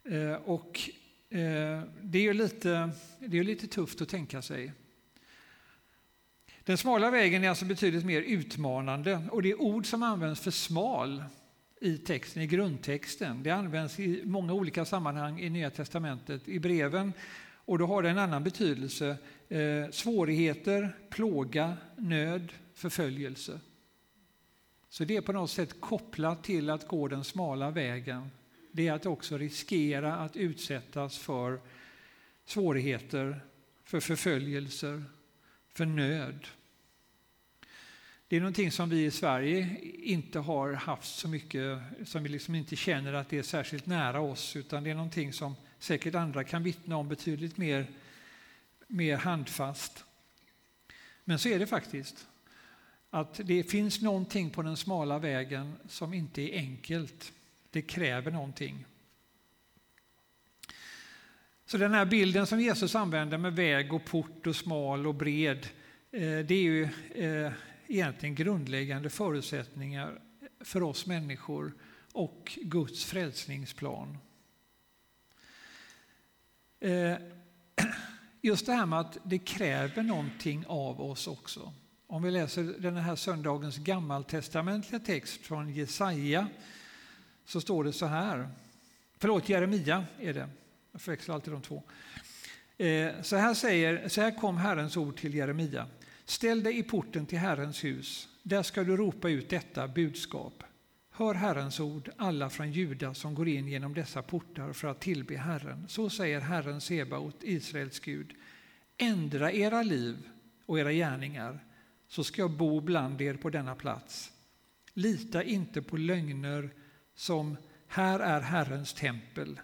Eh, 0.04 0.34
och 0.34 0.90
Eh, 1.34 1.82
det 2.02 2.18
är 2.18 2.23
ju 2.23 2.32
lite, 2.32 2.90
det 3.18 3.38
är 3.38 3.44
lite 3.44 3.66
tufft 3.66 4.00
att 4.00 4.08
tänka 4.08 4.42
sig. 4.42 4.73
Den 6.64 6.78
smala 6.78 7.11
vägen 7.11 7.44
är 7.44 7.49
alltså 7.49 7.64
betydligt 7.64 8.04
mer 8.04 8.21
utmanande 8.21 9.21
och 9.30 9.42
det 9.42 9.54
ord 9.54 9.87
som 9.87 10.02
används 10.02 10.40
för 10.40 10.50
smal 10.50 11.25
i 11.80 11.99
texten, 11.99 12.42
i 12.42 12.47
grundtexten, 12.47 13.42
det 13.42 13.50
används 13.50 14.00
i 14.00 14.23
många 14.25 14.52
olika 14.52 14.85
sammanhang 14.85 15.40
i 15.40 15.50
Nya 15.50 15.71
Testamentet, 15.71 16.49
i 16.49 16.59
breven 16.59 17.12
och 17.64 17.78
då 17.78 17.87
har 17.87 18.02
det 18.02 18.11
en 18.11 18.18
annan 18.18 18.44
betydelse. 18.44 19.16
Eh, 19.49 19.90
svårigheter, 19.90 20.97
plåga, 21.11 21.76
nöd, 21.97 22.52
förföljelse. 22.75 23.61
Så 24.88 25.04
det 25.04 25.16
är 25.16 25.21
på 25.21 25.33
något 25.33 25.50
sätt 25.50 25.80
kopplat 25.80 26.44
till 26.44 26.71
att 26.71 26.88
gå 26.88 27.09
den 27.09 27.25
smala 27.25 27.71
vägen. 27.71 28.30
Det 28.73 28.88
är 28.88 28.92
att 28.92 29.06
också 29.06 29.38
riskera 29.38 30.16
att 30.16 30.37
utsättas 30.37 31.18
för 31.18 31.61
svårigheter, 32.44 33.40
för 33.85 34.00
förföljelser, 34.00 35.04
för 35.75 35.87
nöd. 35.87 36.47
Det 38.28 38.37
är 38.37 38.40
någonting 38.40 38.73
som 38.73 38.88
vi 38.88 39.04
i 39.04 39.11
Sverige 39.11 39.76
inte 40.02 40.38
har 40.38 40.73
haft 40.73 41.14
så 41.19 41.28
mycket, 41.28 41.78
som 42.04 42.23
vi 42.23 42.28
liksom 42.28 42.54
inte 42.54 42.76
känner 42.76 43.12
att 43.12 43.28
det 43.28 43.38
är 43.38 43.43
särskilt 43.43 43.87
nära 43.87 44.21
oss, 44.21 44.57
utan 44.57 44.85
det 44.85 44.90
är 44.90 44.95
någonting 44.95 45.33
som 45.33 45.54
säkert 45.78 46.14
andra 46.14 46.45
kan 46.45 46.62
vittna 46.62 46.97
om 46.97 47.09
betydligt 47.09 47.57
mer, 47.57 47.87
mer 48.87 49.16
handfast. 49.16 50.04
Men 51.25 51.38
så 51.38 51.49
är 51.49 51.59
det 51.59 51.66
faktiskt. 51.66 52.26
Att 53.11 53.40
det 53.45 53.71
finns 53.71 54.02
någonting 54.02 54.50
på 54.50 54.62
den 54.62 54.76
smala 54.76 55.19
vägen 55.19 55.73
som 55.88 56.14
inte 56.14 56.43
är 56.43 56.59
enkelt. 56.59 57.33
Det 57.71 57.83
kräver 57.83 58.31
någonting. 58.31 58.85
Så 61.66 61.76
den 61.78 61.94
här 61.94 62.04
bilden 62.04 62.47
som 62.47 62.61
Jesus 62.61 62.94
använder 62.94 63.38
med 63.38 63.56
väg 63.56 63.92
och 63.92 64.04
port 64.04 64.47
och 64.47 64.56
smal 64.56 65.06
och 65.06 65.14
bred, 65.14 65.66
eh, 66.11 66.21
det 66.21 66.54
är 66.54 66.62
ju 66.62 66.88
eh, 67.14 67.52
egentligen 67.87 68.35
grundläggande 68.35 69.11
förutsättningar 69.11 70.21
för 70.61 70.83
oss 70.83 71.06
människor 71.06 71.73
och 72.12 72.59
Guds 72.62 73.04
frälsningsplan. 73.04 74.18
Eh, 76.80 77.16
just 78.40 78.66
det 78.66 78.73
här 78.73 78.87
med 78.87 79.00
att 79.00 79.18
det 79.25 79.38
kräver 79.38 80.02
någonting 80.02 80.64
av 80.66 81.00
oss 81.00 81.26
också. 81.26 81.73
Om 82.06 82.23
vi 82.23 82.30
läser 82.30 82.62
den 82.78 82.97
här 82.97 83.16
söndagens 83.16 83.76
gammaltestamentliga 83.76 85.00
text 85.00 85.40
från 85.40 85.75
Jesaja 85.75 86.49
så 87.44 87.61
står 87.61 87.85
det 87.85 87.92
så 87.92 88.06
här. 88.06 88.49
Förlåt, 89.18 89.49
Jeremia 89.49 90.04
är 90.21 90.35
det. 90.35 90.49
Jag 90.95 91.01
förväxlar 91.01 91.35
alltid 91.35 91.53
de 91.53 91.63
två. 91.63 91.83
Eh, 92.77 93.23
så 93.23 93.37
här, 93.37 93.55
säger, 93.55 94.09
så 94.09 94.21
här 94.21 94.39
kom 94.39 94.57
Herrens 94.57 94.97
ord 94.97 95.17
till 95.17 95.35
Jeremia. 95.35 95.87
Ställ 96.25 96.63
dig 96.63 96.79
i 96.79 96.83
porten 96.83 97.27
till 97.27 97.39
Herrens 97.39 97.85
hus. 97.85 98.29
Där 98.43 98.63
ska 98.63 98.85
du 98.85 98.97
ropa 98.97 99.31
ut 99.31 99.49
detta 99.49 99.89
budskap. 99.89 100.63
Hör 101.11 101.35
Herrens 101.35 101.81
ord, 101.81 102.11
alla 102.17 102.51
från 102.51 102.73
Juda 102.73 103.15
som 103.15 103.35
går 103.35 103.49
in 103.49 103.69
genom 103.69 103.95
dessa 103.95 104.23
portar 104.23 104.73
för 104.73 104.89
att 104.89 105.01
tillbe 105.01 105.37
Herren. 105.37 105.89
Så 105.89 106.11
säger 106.11 106.41
Herren 106.41 106.81
Sebaot, 106.81 107.37
Israels 107.41 108.01
Gud. 108.01 108.35
Ändra 108.97 109.53
era 109.53 109.83
liv 109.83 110.17
och 110.67 110.79
era 110.79 110.93
gärningar, 110.93 111.65
så 112.09 112.25
ska 112.25 112.43
jag 112.43 112.51
bo 112.51 112.81
bland 112.81 113.21
er 113.21 113.35
på 113.35 113.51
denna 113.51 113.75
plats. 113.75 114.33
Lita 114.93 115.43
inte 115.43 115.83
på 115.83 115.97
lögner 115.97 116.71
som 117.15 117.57
här 117.87 118.21
är 118.21 118.41
Herrens 118.41 118.95
tempel. 118.95 119.61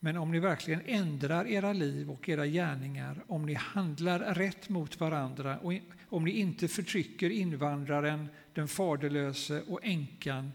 Men 0.00 0.16
om 0.16 0.30
ni 0.30 0.38
verkligen 0.38 0.82
ändrar 0.86 1.46
era 1.46 1.72
liv 1.72 2.10
och 2.10 2.28
era 2.28 2.46
gärningar, 2.46 3.24
om 3.26 3.46
ni 3.46 3.54
handlar 3.54 4.34
rätt 4.34 4.68
mot 4.68 5.00
varandra 5.00 5.58
och 5.58 5.72
om 6.08 6.24
ni 6.24 6.30
inte 6.30 6.68
förtrycker 6.68 7.30
invandraren, 7.30 8.28
den 8.52 8.68
faderlöse 8.68 9.62
och 9.62 9.80
änkan, 9.82 10.52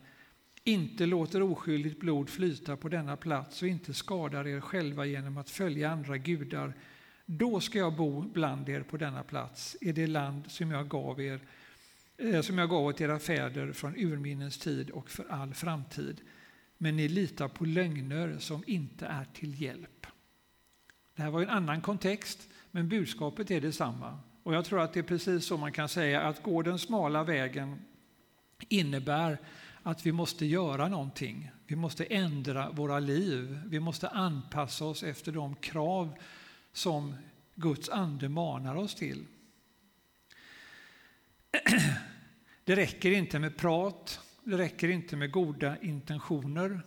inte 0.64 1.06
låter 1.06 1.42
oskyldigt 1.42 2.00
blod 2.00 2.30
flyta 2.30 2.78
på 2.78 2.90
denna 2.90 3.18
plats 3.18 3.62
och 3.62 3.68
inte 3.68 3.94
skadar 3.94 4.48
er 4.48 4.60
själva 4.60 5.06
genom 5.06 5.38
att 5.38 5.50
följa 5.50 5.90
andra 5.90 6.18
gudar, 6.18 6.74
då 7.26 7.60
ska 7.60 7.80
jag 7.80 7.96
bo 7.96 8.22
bland 8.22 8.70
er 8.70 8.82
på 8.82 8.98
denna 8.98 9.24
plats, 9.24 9.78
i 9.82 9.92
det 9.92 10.08
land 10.08 10.52
som 10.52 10.72
jag 10.72 10.88
gav 10.88 11.22
er 11.22 11.40
eh, 12.18 12.42
som 12.42 12.58
jag 12.58 12.70
gav 12.70 12.86
åt 12.86 13.02
era 13.02 13.20
fäder 13.20 13.72
från 13.72 13.96
urminnes 13.96 14.58
tid 14.58 14.90
och 14.90 15.10
för 15.10 15.26
all 15.30 15.54
framtid. 15.54 16.22
Men 16.84 16.96
ni 16.96 17.08
litar 17.08 17.48
på 17.48 17.66
lögner 17.66 18.38
som 18.40 18.64
inte 18.68 19.06
är 19.06 19.26
till 19.34 19.62
hjälp. 19.62 20.08
Det 21.16 21.22
här 21.22 21.30
var 21.30 21.42
en 21.42 21.50
annan 21.50 21.82
kontext, 21.82 22.50
men 22.72 22.90
budskapet 22.90 23.52
är 23.52 23.62
detsamma. 23.62 24.20
Och 24.44 24.56
jag 24.56 24.66
tror 24.66 24.82
att 24.82 24.94
det 24.94 25.00
är 25.00 25.04
precis 25.04 25.46
så 25.46 25.58
man 25.58 25.72
kan 25.72 25.90
säga 25.90 26.22
att 26.22 26.44
gå 26.44 26.62
den 26.62 26.80
smala 26.80 27.24
vägen 27.24 27.80
innebär 28.70 29.38
att 29.84 30.06
vi 30.06 30.12
måste 30.12 30.46
göra 30.46 30.88
någonting. 30.88 31.52
Vi 31.68 31.76
måste 31.76 32.06
ändra 32.06 32.72
våra 32.72 33.00
liv. 33.00 33.60
Vi 33.66 33.80
måste 33.80 34.10
anpassa 34.10 34.86
oss 34.86 35.04
efter 35.04 35.32
de 35.32 35.56
krav 35.56 36.18
som 36.74 37.16
Guds 37.56 37.90
ande 37.90 38.30
manar 38.30 38.76
oss 38.76 38.96
till. 38.96 39.26
Det 42.64 42.76
räcker 42.76 43.12
inte 43.12 43.40
med 43.40 43.58
prat, 43.58 44.20
det 44.44 44.58
räcker 44.58 44.90
inte 44.90 45.16
med 45.16 45.32
goda 45.32 45.78
intentioner. 45.82 46.82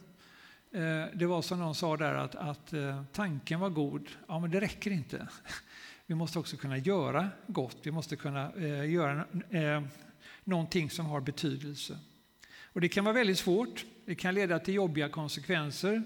Eh, 0.72 1.04
det 1.14 1.26
var 1.26 1.42
som 1.42 1.58
någon 1.58 1.74
sa 1.74 1.96
där 1.96 2.14
att, 2.14 2.34
att 2.34 2.72
eh, 2.72 3.02
tanken 3.12 3.60
var 3.60 3.70
god, 3.70 4.08
ja 4.28 4.40
men 4.40 4.50
det 4.50 4.60
räcker 4.60 4.90
inte. 4.90 5.28
Vi 6.06 6.14
måste 6.14 6.38
också 6.38 6.56
kunna 6.56 6.78
göra 6.78 7.28
gott, 7.46 7.76
vi 7.82 7.90
måste 7.90 8.16
kunna 8.16 8.52
eh, 8.52 8.90
göra 8.90 9.24
eh, 9.50 9.82
någonting 10.44 10.90
som 10.90 11.06
har 11.06 11.20
betydelse. 11.20 11.98
Och 12.62 12.80
det 12.80 12.88
kan 12.88 13.04
vara 13.04 13.14
väldigt 13.14 13.38
svårt, 13.38 13.84
det 14.04 14.14
kan 14.14 14.34
leda 14.34 14.58
till 14.58 14.74
jobbiga 14.74 15.08
konsekvenser. 15.08 16.02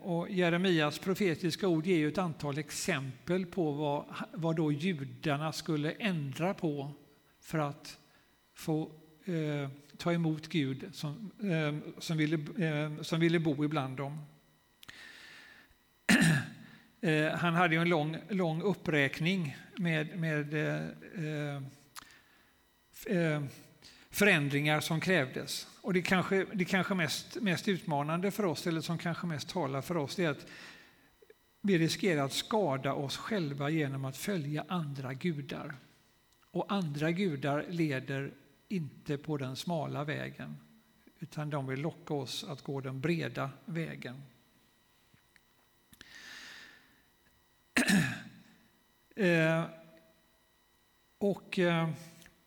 Och 0.00 0.30
Jeremias 0.30 0.98
profetiska 0.98 1.68
ord 1.68 1.86
ger 1.86 2.08
ett 2.08 2.18
antal 2.18 2.58
exempel 2.58 3.46
på 3.46 3.72
vad, 3.72 4.04
vad 4.32 4.56
då 4.56 4.72
judarna 4.72 5.52
skulle 5.52 5.90
ändra 5.90 6.54
på 6.54 6.92
för 7.40 7.58
att 7.58 7.98
få 8.54 8.90
eh, 9.24 9.70
ta 9.98 10.12
emot 10.12 10.48
Gud 10.48 10.88
som, 10.92 11.30
eh, 11.42 11.98
som, 11.98 12.16
ville, 12.16 12.36
eh, 12.66 13.02
som 13.02 13.20
ville 13.20 13.38
bo 13.38 13.64
ibland 13.64 13.96
dem. 13.96 14.24
Eh, 17.00 17.32
han 17.32 17.54
hade 17.54 17.74
ju 17.74 17.80
en 17.80 17.88
lång, 17.88 18.16
lång 18.28 18.62
uppräkning 18.62 19.56
med, 19.76 20.18
med 20.18 20.54
eh, 20.54 20.86
eh, 21.24 21.62
eh, 23.06 23.42
förändringar 24.10 24.80
som 24.80 25.00
krävdes. 25.00 25.66
Och 25.80 25.92
det 25.92 26.02
kanske, 26.02 26.46
det 26.52 26.64
kanske 26.64 26.94
mest, 26.94 27.36
mest 27.40 27.68
utmanande 27.68 28.30
för 28.30 28.44
oss, 28.44 28.66
eller 28.66 28.80
som 28.80 28.98
kanske 28.98 29.26
mest 29.26 29.48
talar 29.48 29.82
för 29.82 29.96
oss, 29.96 30.18
är 30.18 30.28
att 30.28 30.46
vi 31.62 31.78
riskerar 31.78 32.24
att 32.24 32.32
skada 32.32 32.92
oss 32.92 33.16
själva 33.16 33.70
genom 33.70 34.04
att 34.04 34.16
följa 34.16 34.64
andra 34.68 35.14
gudar. 35.14 35.74
Och 36.50 36.72
andra 36.72 37.10
gudar 37.10 37.66
leder 37.68 38.32
inte 38.68 39.18
på 39.18 39.36
den 39.36 39.56
smala 39.56 40.04
vägen, 40.04 40.56
utan 41.18 41.50
de 41.50 41.66
vill 41.66 41.80
locka 41.80 42.14
oss 42.14 42.44
att 42.44 42.62
gå 42.62 42.80
den 42.80 43.00
breda 43.00 43.50
vägen. 43.64 44.22
Eh, 49.16 49.64
och 51.18 51.58
eh, 51.58 51.88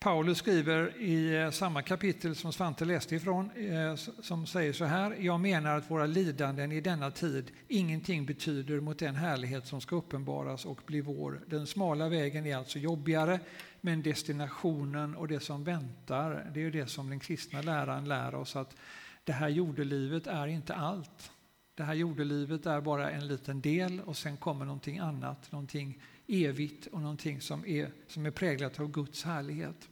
Paulus 0.04 0.38
skriver 0.38 0.98
i 0.98 1.42
eh, 1.42 1.52
samma 1.52 1.82
kapitel 1.82 2.36
som 2.36 2.54
Svante 2.54 2.86
läste 2.86 3.16
ifrån, 3.16 3.52
eh, 3.52 3.96
som 4.22 4.48
säger 4.48 4.74
så 4.74 4.86
här. 4.86 5.16
Jag 5.20 5.40
menar 5.40 5.78
att 5.78 5.92
våra 5.92 6.06
lidanden 6.06 6.72
i 6.72 6.82
denna 6.82 7.12
tid 7.12 7.52
ingenting 7.68 8.26
betyder 8.26 8.80
mot 8.80 9.00
den 9.00 9.16
härlighet 9.16 9.68
som 9.68 9.82
ska 9.82 9.96
uppenbaras 9.96 10.66
och 10.66 10.82
bli 10.86 11.02
vår. 11.02 11.42
Den 11.48 11.68
smala 11.68 12.10
vägen 12.10 12.46
är 12.46 12.56
alltså 12.56 12.80
jobbigare, 12.80 13.40
men 13.82 14.02
destinationen 14.02 15.16
och 15.16 15.28
det 15.28 15.40
som 15.40 15.64
väntar, 15.64 16.52
det 16.54 16.60
är 16.60 16.64
ju 16.64 16.72
det 16.72 16.88
som 16.88 17.10
den 17.10 17.20
kristna 17.20 17.62
läran 17.62 18.08
lär 18.08 18.36
oss 18.36 18.56
att 18.56 18.76
det 19.24 19.34
här 19.34 19.50
jordelivet 19.50 20.28
är 20.28 20.48
inte 20.48 20.76
allt. 20.76 21.32
Det 21.76 21.84
här 21.84 21.94
jordelivet 21.94 22.66
är 22.66 22.82
bara 22.82 23.12
en 23.12 23.28
liten 23.28 23.62
del 23.62 24.02
och 24.02 24.18
sen 24.18 24.38
kommer 24.38 24.66
någonting 24.66 25.00
annat, 25.00 25.52
någonting 25.52 26.02
evigt 26.28 26.88
och 26.88 27.02
någonting 27.02 27.42
som 27.42 27.66
är, 27.66 27.92
som 28.08 28.26
är 28.26 28.32
präglat 28.32 28.80
av 28.80 28.92
Guds 28.92 29.24
härlighet. 29.24 29.90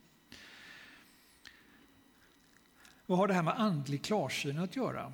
Vad 3.05 3.17
har 3.17 3.27
det 3.27 3.33
här 3.33 3.43
med 3.43 3.59
andlig 3.59 4.03
klarsyn 4.03 4.59
att 4.59 4.75
göra? 4.75 5.13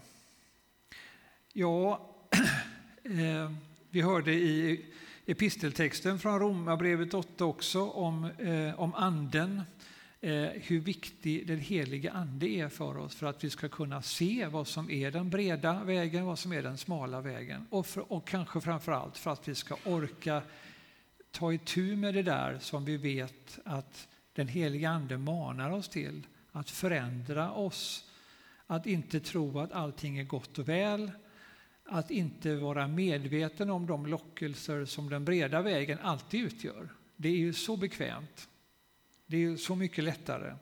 Ja, 1.53 2.09
eh, 3.03 3.51
vi 3.89 4.01
hörde 4.01 4.33
i 4.33 4.85
episteltexten 5.25 6.19
från 6.19 6.39
Romarbrevet 6.39 7.13
8 7.13 7.45
också 7.45 7.89
om, 7.89 8.25
eh, 8.25 8.79
om 8.79 8.93
anden. 8.93 9.61
eh, 10.21 10.31
hur 10.53 10.79
viktig 10.79 11.47
den 11.47 11.59
heliga 11.59 12.11
Ande 12.11 12.47
är 12.47 12.69
för 12.69 12.97
oss 12.97 13.15
för 13.15 13.27
att 13.27 13.43
vi 13.43 13.49
ska 13.49 13.69
kunna 13.69 14.01
se 14.01 14.47
vad 14.47 14.67
som 14.67 14.89
är 14.89 15.11
den 15.11 15.29
breda 15.29 15.83
vägen, 15.83 16.25
vad 16.25 16.39
som 16.39 16.53
är 16.53 16.63
den 16.63 16.77
smala 16.77 17.21
vägen. 17.21 17.67
Och, 17.69 17.87
för, 17.87 18.11
och 18.11 18.27
kanske 18.27 18.61
framför 18.61 18.91
allt 18.91 19.17
för 19.17 19.31
att 19.31 19.47
vi 19.47 19.55
ska 19.55 19.75
orka 19.85 20.41
ta 21.31 21.53
itu 21.53 21.95
med 21.95 22.13
det 22.13 22.23
där 22.23 22.59
som 22.59 22.85
vi 22.85 22.97
vet 22.97 23.59
att 23.65 24.07
den 24.33 24.47
heliga 24.47 24.89
Ande 24.89 25.17
manar 25.17 25.71
oss 25.71 25.89
till, 25.89 26.27
att 26.51 26.69
förändra 26.69 27.51
oss, 27.51 28.11
att 28.67 28.85
inte 28.85 29.19
tro 29.19 29.59
att 29.59 29.71
allting 29.71 30.17
är 30.17 30.23
gott 30.23 30.59
och 30.59 30.69
väl, 30.69 31.11
att 31.85 32.11
inte 32.11 32.55
vara 32.55 32.87
medveten 32.87 33.69
om 33.69 33.85
de 33.85 34.05
lockelser 34.05 34.85
som 34.85 35.09
den 35.09 35.25
breda 35.25 35.61
vägen 35.61 35.99
alltid 36.01 36.43
utgör. 36.43 36.89
Det 37.15 37.29
är 37.29 37.37
ju 37.37 37.53
så 37.53 37.77
bekvämt. 37.77 38.49
Det 39.25 39.37
är 39.37 39.41
ju 39.41 39.57
så 39.57 39.75
mycket 39.75 40.03
lättare. 40.03 40.55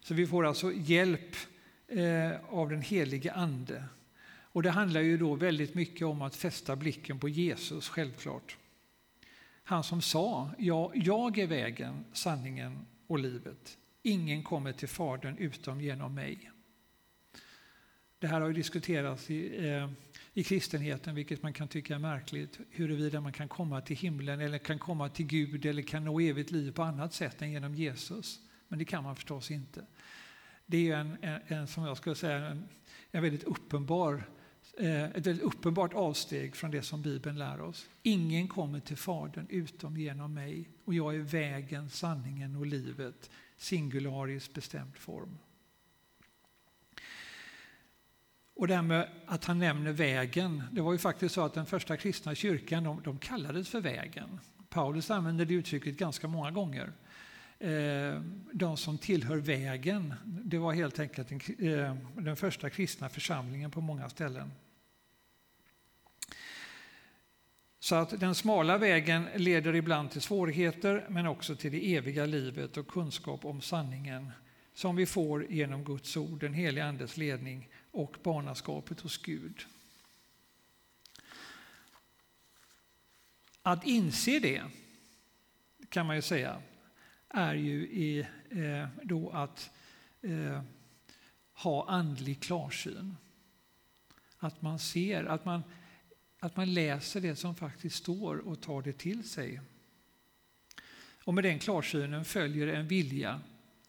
Så 0.00 0.14
vi 0.14 0.26
får 0.26 0.46
alltså 0.46 0.72
hjälp 0.72 1.36
eh, 1.88 2.32
av 2.48 2.70
den 2.70 2.82
helige 2.82 3.32
Ande. 3.32 3.84
Och 4.40 4.62
det 4.62 4.70
handlar 4.70 5.00
ju 5.00 5.18
då 5.18 5.34
väldigt 5.34 5.74
mycket 5.74 6.06
om 6.06 6.22
att 6.22 6.36
fästa 6.36 6.76
blicken 6.76 7.18
på 7.18 7.28
Jesus, 7.28 7.88
självklart. 7.88 8.56
Han 9.64 9.84
som 9.84 10.02
sa, 10.02 10.50
ja, 10.58 10.92
jag 10.94 11.38
är 11.38 11.46
vägen, 11.46 12.04
sanningen 12.12 12.86
och 13.06 13.18
livet. 13.18 13.78
Ingen 14.02 14.42
kommer 14.42 14.72
till 14.72 14.88
Fadern 14.88 15.36
utom 15.38 15.80
genom 15.80 16.14
mig. 16.14 16.50
Det 18.18 18.26
här 18.26 18.40
har 18.40 18.48
ju 18.48 18.54
diskuterats 18.54 19.30
i, 19.30 19.68
eh, 19.68 19.90
i 20.34 20.44
kristenheten, 20.44 21.14
vilket 21.14 21.42
man 21.42 21.52
kan 21.52 21.68
tycka 21.68 21.94
är 21.94 21.98
märkligt, 21.98 22.58
huruvida 22.70 23.20
man 23.20 23.32
kan 23.32 23.48
komma 23.48 23.80
till 23.80 23.96
himlen 23.96 24.40
eller 24.40 24.58
kan 24.58 24.78
komma 24.78 25.08
till 25.08 25.26
Gud 25.26 25.66
eller 25.66 25.82
kan 25.82 26.04
nå 26.04 26.20
evigt 26.20 26.50
liv 26.50 26.72
på 26.72 26.82
annat 26.82 27.14
sätt 27.14 27.42
än 27.42 27.52
genom 27.52 27.74
Jesus. 27.74 28.40
Men 28.68 28.78
det 28.78 28.84
kan 28.84 29.04
man 29.04 29.16
förstås 29.16 29.50
inte. 29.50 29.86
Det 30.66 30.90
är 30.90 30.96
en, 30.96 31.16
en, 31.20 31.40
en 31.46 31.66
som 31.66 31.84
jag 31.84 31.96
skulle 31.96 32.14
säga, 32.14 32.36
en, 32.36 32.68
en 33.10 33.22
väldigt 33.22 33.44
uppenbar 33.44 34.24
eh, 34.78 35.04
ett 35.04 35.26
väldigt 35.26 35.44
uppenbart 35.44 35.94
avsteg 35.94 36.56
från 36.56 36.70
det 36.70 36.82
som 36.82 37.02
Bibeln 37.02 37.38
lär 37.38 37.60
oss. 37.60 37.88
Ingen 38.02 38.48
kommer 38.48 38.80
till 38.80 38.96
Fadern 38.96 39.46
utom 39.48 39.96
genom 39.96 40.34
mig 40.34 40.68
och 40.84 40.94
jag 40.94 41.14
är 41.14 41.18
vägen, 41.18 41.90
sanningen 41.90 42.56
och 42.56 42.66
livet, 42.66 43.30
singularis 43.56 44.52
bestämd 44.52 44.96
form. 44.96 45.38
Och 48.58 48.68
det 48.68 48.74
här 48.74 48.82
med 48.82 49.08
att 49.26 49.44
han 49.44 49.58
nämner 49.58 49.92
vägen, 49.92 50.62
det 50.72 50.80
var 50.80 50.92
ju 50.92 50.98
faktiskt 50.98 51.34
så 51.34 51.44
att 51.44 51.54
den 51.54 51.66
första 51.66 51.96
kristna 51.96 52.34
kyrkan 52.34 52.84
de, 52.84 53.02
de 53.04 53.18
kallades 53.18 53.68
för 53.68 53.80
vägen. 53.80 54.40
Paulus 54.68 55.10
använder 55.10 55.44
det 55.44 55.54
uttrycket 55.54 55.96
ganska 55.96 56.28
många 56.28 56.50
gånger. 56.50 56.92
Eh, 57.58 58.22
de 58.52 58.76
som 58.76 58.98
tillhör 58.98 59.36
vägen, 59.36 60.14
det 60.24 60.58
var 60.58 60.72
helt 60.72 60.98
enkelt 60.98 61.28
den, 61.28 61.40
eh, 61.68 61.96
den 62.14 62.36
första 62.36 62.70
kristna 62.70 63.08
församlingen 63.08 63.70
på 63.70 63.80
många 63.80 64.08
ställen. 64.08 64.50
Så 67.80 67.94
att 67.94 68.20
den 68.20 68.34
smala 68.34 68.78
vägen 68.78 69.28
leder 69.34 69.74
ibland 69.74 70.10
till 70.10 70.20
svårigheter 70.20 71.06
men 71.08 71.26
också 71.26 71.56
till 71.56 71.72
det 71.72 71.94
eviga 71.96 72.26
livet 72.26 72.76
och 72.76 72.88
kunskap 72.88 73.44
om 73.44 73.60
sanningen 73.60 74.30
som 74.74 74.96
vi 74.96 75.06
får 75.06 75.52
genom 75.52 75.84
Guds 75.84 76.16
ord, 76.16 76.40
den 76.40 76.54
heliga 76.54 76.84
Andes 76.84 77.16
ledning 77.16 77.68
och 77.90 78.16
barnaskapet 78.22 79.00
hos 79.00 79.18
Gud. 79.18 79.66
Att 83.62 83.84
inse 83.84 84.38
det, 84.38 84.62
kan 85.88 86.06
man 86.06 86.16
ju 86.16 86.22
säga, 86.22 86.62
är 87.28 87.54
ju 87.54 87.82
i, 87.82 88.18
eh, 88.50 88.88
då 89.02 89.30
att 89.30 89.70
eh, 90.22 90.62
ha 91.52 91.88
andlig 91.88 92.40
klarsyn. 92.40 93.16
Att 94.38 94.62
man 94.62 94.78
ser, 94.78 95.24
att 95.24 95.44
man, 95.44 95.62
att 96.40 96.56
man 96.56 96.74
läser 96.74 97.20
det 97.20 97.36
som 97.36 97.54
faktiskt 97.54 97.96
står 97.96 98.36
och 98.36 98.60
tar 98.60 98.82
det 98.82 98.92
till 98.92 99.28
sig. 99.28 99.60
Och 101.24 101.34
med 101.34 101.44
den 101.44 101.58
klarsynen 101.58 102.24
följer 102.24 102.66
en 102.66 102.88
vilja, 102.88 103.40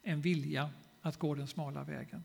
en 0.02 0.22
vilja 0.22 0.70
att 1.02 1.18
gå 1.18 1.36
den 1.36 1.48
smala 1.48 1.84
vägen. 1.84 2.24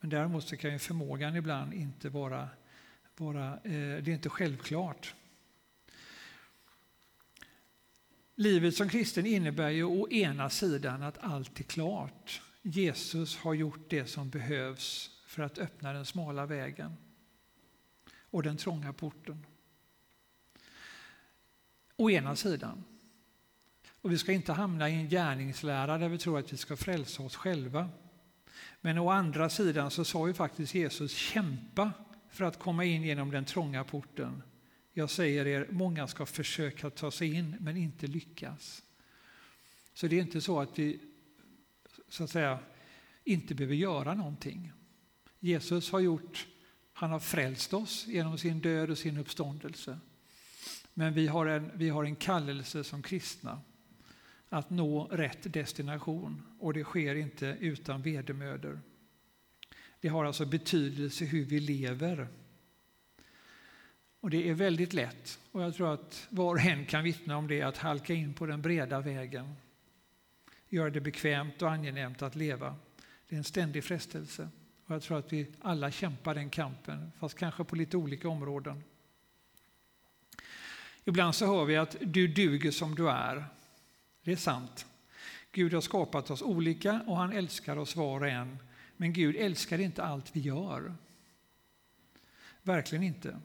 Men 0.00 0.10
däremot 0.10 0.48
så 0.48 0.56
kan 0.56 0.72
ju 0.72 0.78
förmågan 0.78 1.36
ibland 1.36 1.74
inte 1.74 2.08
vara, 2.08 2.48
vara 3.16 3.54
eh, 3.54 4.02
det 4.02 4.08
är 4.08 4.08
inte 4.08 4.28
självklart. 4.28 5.14
Livet 8.34 8.74
som 8.74 8.88
kristen 8.88 9.26
innebär 9.26 9.70
ju 9.70 9.84
å 9.84 10.08
ena 10.10 10.50
sidan 10.50 11.02
att 11.02 11.18
allt 11.18 11.60
är 11.60 11.64
klart. 11.64 12.42
Jesus 12.62 13.36
har 13.36 13.54
gjort 13.54 13.90
det 13.90 14.06
som 14.06 14.30
behövs 14.30 15.10
för 15.26 15.42
att 15.42 15.58
öppna 15.58 15.92
den 15.92 16.06
smala 16.06 16.46
vägen 16.46 16.96
och 18.20 18.42
den 18.42 18.56
trånga 18.56 18.92
porten. 18.92 19.46
Å 21.96 22.10
ena 22.10 22.36
sidan. 22.36 22.84
Och 24.00 24.12
vi 24.12 24.18
ska 24.18 24.32
inte 24.32 24.52
hamna 24.52 24.88
i 24.88 24.94
en 24.94 25.08
gärningslära 25.08 25.98
där 25.98 26.08
vi 26.08 26.18
tror 26.18 26.38
att 26.38 26.52
vi 26.52 26.56
ska 26.56 26.76
frälsa 26.76 27.22
oss 27.22 27.36
själva. 27.36 27.88
Men 28.80 28.98
å 28.98 29.08
andra 29.10 29.50
sidan 29.50 29.90
så 29.90 30.04
sa 30.04 30.28
ju 30.28 30.34
faktiskt 30.34 30.74
Jesus 30.74 31.12
kämpa 31.12 31.92
för 32.30 32.44
att 32.44 32.58
komma 32.58 32.84
in 32.84 33.02
genom 33.02 33.30
den 33.30 33.44
trånga 33.44 33.84
porten. 33.84 34.42
Jag 34.92 35.10
säger 35.10 35.46
er, 35.46 35.66
många 35.70 36.06
ska 36.06 36.26
försöka 36.26 36.90
ta 36.90 37.10
sig 37.10 37.34
in 37.34 37.56
men 37.60 37.76
inte 37.76 38.06
lyckas. 38.06 38.82
Så 39.94 40.06
det 40.06 40.16
är 40.16 40.20
inte 40.20 40.40
så 40.40 40.60
att 40.60 40.78
vi 40.78 41.00
så 42.08 42.24
att 42.24 42.30
säga 42.30 42.58
inte 43.24 43.54
behöver 43.54 43.74
göra 43.74 44.14
någonting. 44.14 44.72
Jesus 45.38 45.90
har 45.90 46.00
gjort, 46.00 46.46
han 46.92 47.10
har 47.10 47.20
frälst 47.20 47.74
oss 47.74 48.06
genom 48.06 48.38
sin 48.38 48.60
död 48.60 48.90
och 48.90 48.98
sin 48.98 49.18
uppståndelse. 49.18 49.98
Men 50.94 51.14
vi 51.14 51.26
har 51.26 51.46
en, 51.46 51.70
vi 51.74 51.88
har 51.88 52.04
en 52.04 52.16
kallelse 52.16 52.84
som 52.84 53.02
kristna 53.02 53.60
att 54.52 54.70
nå 54.70 55.04
rätt 55.06 55.52
destination 55.52 56.42
och 56.58 56.74
det 56.74 56.84
sker 56.84 57.14
inte 57.14 57.56
utan 57.60 58.02
vedermödor. 58.02 58.80
Det 60.00 60.08
har 60.08 60.24
alltså 60.24 60.46
betydelse 60.46 61.24
hur 61.24 61.44
vi 61.44 61.60
lever. 61.60 62.28
Och 64.20 64.30
det 64.30 64.48
är 64.48 64.54
väldigt 64.54 64.92
lätt, 64.92 65.38
och 65.52 65.62
jag 65.62 65.74
tror 65.74 65.94
att 65.94 66.26
var 66.30 66.54
och 66.54 66.60
en 66.60 66.86
kan 66.86 67.04
vittna 67.04 67.36
om 67.36 67.48
det, 67.48 67.62
att 67.62 67.76
halka 67.76 68.14
in 68.14 68.34
på 68.34 68.46
den 68.46 68.62
breda 68.62 69.00
vägen. 69.00 69.54
Göra 70.68 70.90
det 70.90 71.00
bekvämt 71.00 71.62
och 71.62 71.70
angenämt 71.70 72.22
att 72.22 72.36
leva. 72.36 72.76
Det 73.28 73.34
är 73.34 73.38
en 73.38 73.44
ständig 73.44 73.84
frestelse. 73.84 74.48
Och 74.86 74.94
jag 74.94 75.02
tror 75.02 75.18
att 75.18 75.32
vi 75.32 75.46
alla 75.60 75.90
kämpar 75.90 76.34
den 76.34 76.50
kampen, 76.50 77.12
fast 77.18 77.38
kanske 77.38 77.64
på 77.64 77.76
lite 77.76 77.96
olika 77.96 78.28
områden. 78.28 78.84
Ibland 81.04 81.34
så 81.34 81.46
hör 81.46 81.64
vi 81.64 81.76
att 81.76 81.96
du 82.00 82.28
duger 82.28 82.70
som 82.70 82.94
du 82.94 83.10
är. 83.10 83.44
Det 84.24 84.32
är 84.32 84.36
sant. 84.36 84.86
Gud 85.52 85.74
har 85.74 85.80
skapat 85.80 86.30
oss 86.30 86.42
olika 86.42 87.02
och 87.06 87.16
han 87.16 87.32
älskar 87.32 87.76
oss 87.76 87.96
var 87.96 88.20
och 88.20 88.28
en. 88.28 88.58
Men 88.96 89.12
Gud 89.12 89.36
älskar 89.36 89.78
inte 89.78 90.02
allt 90.02 90.36
vi 90.36 90.40
gör. 90.40 90.94
Verkligen 92.62 93.04
inte. 93.04 93.40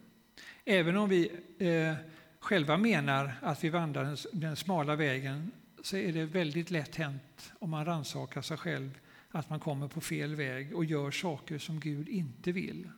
Även 0.66 0.98
om 0.98 1.10
vi 1.10 1.32
eh, 1.60 1.96
själva 2.40 2.78
menar 2.78 3.34
att 3.42 3.64
vi 3.64 3.70
vandrar 3.70 4.04
den, 4.04 4.18
den 4.34 4.56
smala 4.56 4.96
vägen 4.96 5.52
så 5.82 5.98
är 5.98 6.14
det 6.14 6.26
väldigt 6.26 6.72
lätt 6.72 6.96
hänt 6.96 7.54
om 7.60 7.70
man 7.70 7.86
rannsakar 7.86 8.42
sig 8.42 8.58
själv 8.58 9.00
att 9.30 9.50
man 9.50 9.60
kommer 9.60 9.88
på 9.88 10.02
fel 10.02 10.36
väg 10.36 10.76
och 10.76 10.86
gör 10.86 11.12
saker 11.12 11.58
som 11.58 11.80
Gud 11.80 12.10
inte 12.10 12.52
vill. 12.52 12.90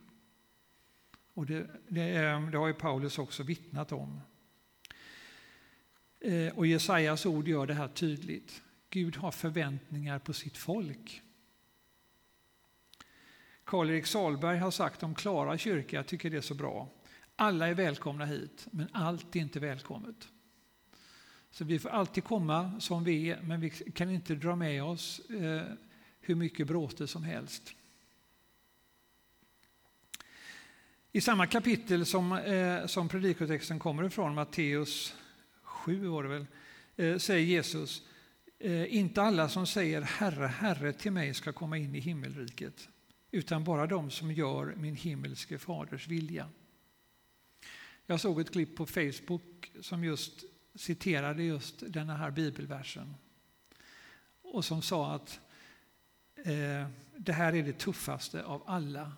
Och 1.34 1.46
det, 1.46 1.66
det, 1.88 2.16
eh, 2.16 2.50
det 2.50 2.58
har 2.58 2.66
ju 2.66 2.74
Paulus 2.74 3.18
också 3.18 3.42
vittnat 3.42 3.92
om. 3.92 4.20
Eh, 6.20 6.58
och 6.58 6.66
Jesajas 6.66 7.26
ord 7.26 7.48
gör 7.48 7.66
det 7.66 7.74
här 7.74 7.88
tydligt. 7.88 8.62
Gud 8.90 9.16
har 9.16 9.30
förväntningar 9.30 10.18
på 10.18 10.32
sitt 10.32 10.56
folk. 10.56 11.22
Karl-Erik 13.64 14.06
Salberg 14.06 14.58
har 14.58 14.70
sagt 14.70 15.02
om 15.02 15.14
Klara 15.14 15.58
kyrka, 15.58 15.96
jag 15.96 16.06
tycker 16.06 16.30
det 16.30 16.36
är 16.36 16.40
så 16.40 16.54
bra. 16.54 16.88
Alla 17.36 17.68
är 17.68 17.74
välkomna 17.74 18.24
hit, 18.24 18.66
men 18.70 18.88
allt 18.92 19.36
är 19.36 19.40
inte 19.40 19.60
välkommet. 19.60 20.28
Så 21.50 21.64
vi 21.64 21.78
får 21.78 21.88
alltid 21.88 22.24
komma 22.24 22.80
som 22.80 23.04
vi 23.04 23.30
är, 23.30 23.42
men 23.42 23.60
vi 23.60 23.70
kan 23.70 24.10
inte 24.10 24.34
dra 24.34 24.56
med 24.56 24.82
oss 24.82 25.20
eh, 25.30 25.62
hur 26.20 26.34
mycket 26.34 26.66
bråte 26.66 27.06
som 27.06 27.22
helst. 27.22 27.74
I 31.12 31.20
samma 31.20 31.46
kapitel 31.46 32.06
som, 32.06 32.32
eh, 32.32 32.86
som 32.86 33.08
predikotexten 33.08 33.78
kommer 33.78 34.04
ifrån, 34.04 34.34
Matteus 34.34 35.14
7 35.88 36.06
var 36.06 36.22
det 36.22 36.28
väl, 36.28 36.46
eh, 36.96 37.18
säger 37.18 37.46
Jesus, 37.46 38.02
eh, 38.58 38.94
inte 38.94 39.22
alla 39.22 39.48
som 39.48 39.66
säger 39.66 40.02
Herre, 40.02 40.46
Herre 40.46 40.92
till 40.92 41.12
mig 41.12 41.34
ska 41.34 41.52
komma 41.52 41.78
in 41.78 41.94
i 41.94 42.00
himmelriket, 42.00 42.88
utan 43.30 43.64
bara 43.64 43.86
de 43.86 44.10
som 44.10 44.32
gör 44.32 44.74
min 44.76 44.96
himmelske 44.96 45.58
faders 45.58 46.08
vilja. 46.08 46.48
Jag 48.06 48.20
såg 48.20 48.40
ett 48.40 48.52
klipp 48.52 48.76
på 48.76 48.86
Facebook 48.86 49.72
som 49.80 50.04
just 50.04 50.44
citerade 50.74 51.42
just 51.42 51.92
denna 51.92 52.16
här 52.16 52.30
bibelversen. 52.30 53.14
och 54.42 54.64
som 54.64 54.82
sa 54.82 55.14
att 55.14 55.40
eh, 56.36 56.88
det 57.16 57.32
här 57.32 57.54
är 57.54 57.62
det 57.62 57.78
tuffaste 57.78 58.44
av 58.44 58.62
alla 58.66 59.12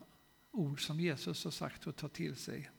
ord 0.51 0.87
som 0.87 1.01
Jesus 1.01 1.45
har 1.45 1.51
sagt 1.51 1.87
att 1.87 1.97
ta 1.97 2.09
till 2.09 2.37
sig. 2.37 2.71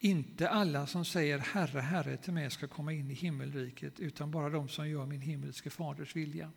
Inte 0.00 0.48
alla 0.48 0.86
som 0.86 1.04
säger 1.04 1.38
Herre, 1.38 1.80
Herre 1.80 2.16
till 2.16 2.32
mig 2.32 2.50
ska 2.50 2.68
komma 2.68 2.92
in 2.92 3.10
i 3.10 3.14
himmelriket 3.14 4.00
utan 4.00 4.30
bara 4.30 4.50
de 4.50 4.68
som 4.68 4.88
gör 4.88 5.06
min 5.06 5.20
himmelske 5.20 5.70
faders 5.70 6.16
vilja. 6.16 6.52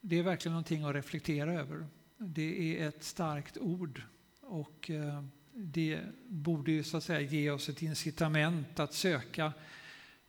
Det 0.00 0.18
är 0.18 0.22
verkligen 0.22 0.52
någonting 0.52 0.84
att 0.84 0.94
reflektera 0.94 1.52
över. 1.52 1.86
Det 2.18 2.78
är 2.78 2.88
ett 2.88 3.04
starkt 3.04 3.58
ord 3.58 4.02
och 4.40 4.90
eh, 4.90 5.24
det 5.52 6.00
borde 6.28 6.72
ju 6.72 6.82
så 6.84 6.96
att 6.96 7.04
säga 7.04 7.20
ge 7.20 7.50
oss 7.50 7.68
ett 7.68 7.82
incitament 7.82 8.80
att 8.80 8.94
söka 8.94 9.52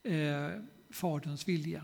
eh, 0.04 0.50
Faderns 0.90 1.48
vilja. 1.48 1.84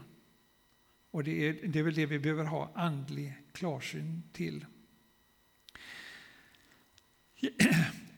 Och 1.11 1.23
det 1.23 1.47
är, 1.47 1.67
det 1.67 1.79
är 1.79 1.83
väl 1.83 1.95
det 1.95 2.05
vi 2.05 2.19
behöver 2.19 2.43
ha 2.43 2.71
andlig 2.75 3.33
klarsyn 3.51 4.23
till. 4.33 4.65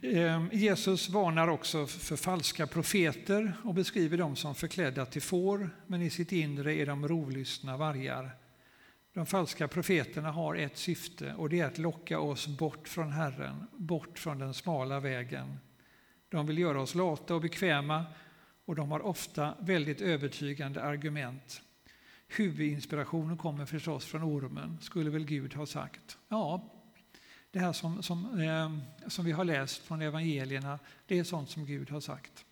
Ehm, 0.01 0.49
Jesus 0.51 1.09
varnar 1.09 1.47
också 1.47 1.87
för 1.87 2.15
falska 2.15 2.67
profeter 2.67 3.53
och 3.63 3.73
beskriver 3.73 4.17
dem 4.17 4.35
som 4.35 4.55
förklädda 4.55 5.05
till 5.05 5.21
får, 5.21 5.69
men 5.87 6.01
i 6.01 6.09
sitt 6.09 6.31
inre 6.31 6.75
är 6.75 6.85
de 6.85 7.07
rovlystna 7.07 7.77
vargar. 7.77 8.31
De 9.13 9.25
falska 9.25 9.67
profeterna 9.67 10.31
har 10.31 10.55
ett 10.55 10.77
syfte 10.77 11.33
och 11.33 11.49
det 11.49 11.59
är 11.59 11.65
att 11.65 11.77
locka 11.77 12.19
oss 12.19 12.47
bort 12.47 12.87
från 12.87 13.11
Herren, 13.11 13.65
bort 13.77 14.19
från 14.19 14.39
den 14.39 14.53
smala 14.53 14.99
vägen. 14.99 15.57
De 16.29 16.47
vill 16.47 16.57
göra 16.57 16.81
oss 16.81 16.95
lata 16.95 17.35
och 17.35 17.41
bekväma 17.41 18.05
och 18.65 18.75
de 18.75 18.91
har 18.91 19.05
ofta 19.05 19.53
väldigt 19.59 20.01
övertygande 20.01 20.83
argument. 20.83 21.61
Huvudinspirationen 22.27 23.37
kommer 23.37 23.65
förstås 23.65 24.05
från 24.05 24.23
ormen, 24.23 24.77
skulle 24.81 25.09
väl 25.09 25.25
Gud 25.25 25.53
ha 25.53 25.65
sagt. 25.65 26.17
Ja, 26.27 26.78
det 27.51 27.59
här 27.59 27.73
som, 27.73 28.03
som, 28.03 28.41
eh, 28.41 29.07
som 29.09 29.25
vi 29.25 29.31
har 29.31 29.43
läst 29.43 29.77
från 29.77 30.01
evangelierna, 30.01 30.79
det 31.05 31.19
är 31.19 31.23
sånt 31.23 31.49
som 31.49 31.65
Gud 31.65 31.89
har 31.89 31.99
sagt. 31.99 32.45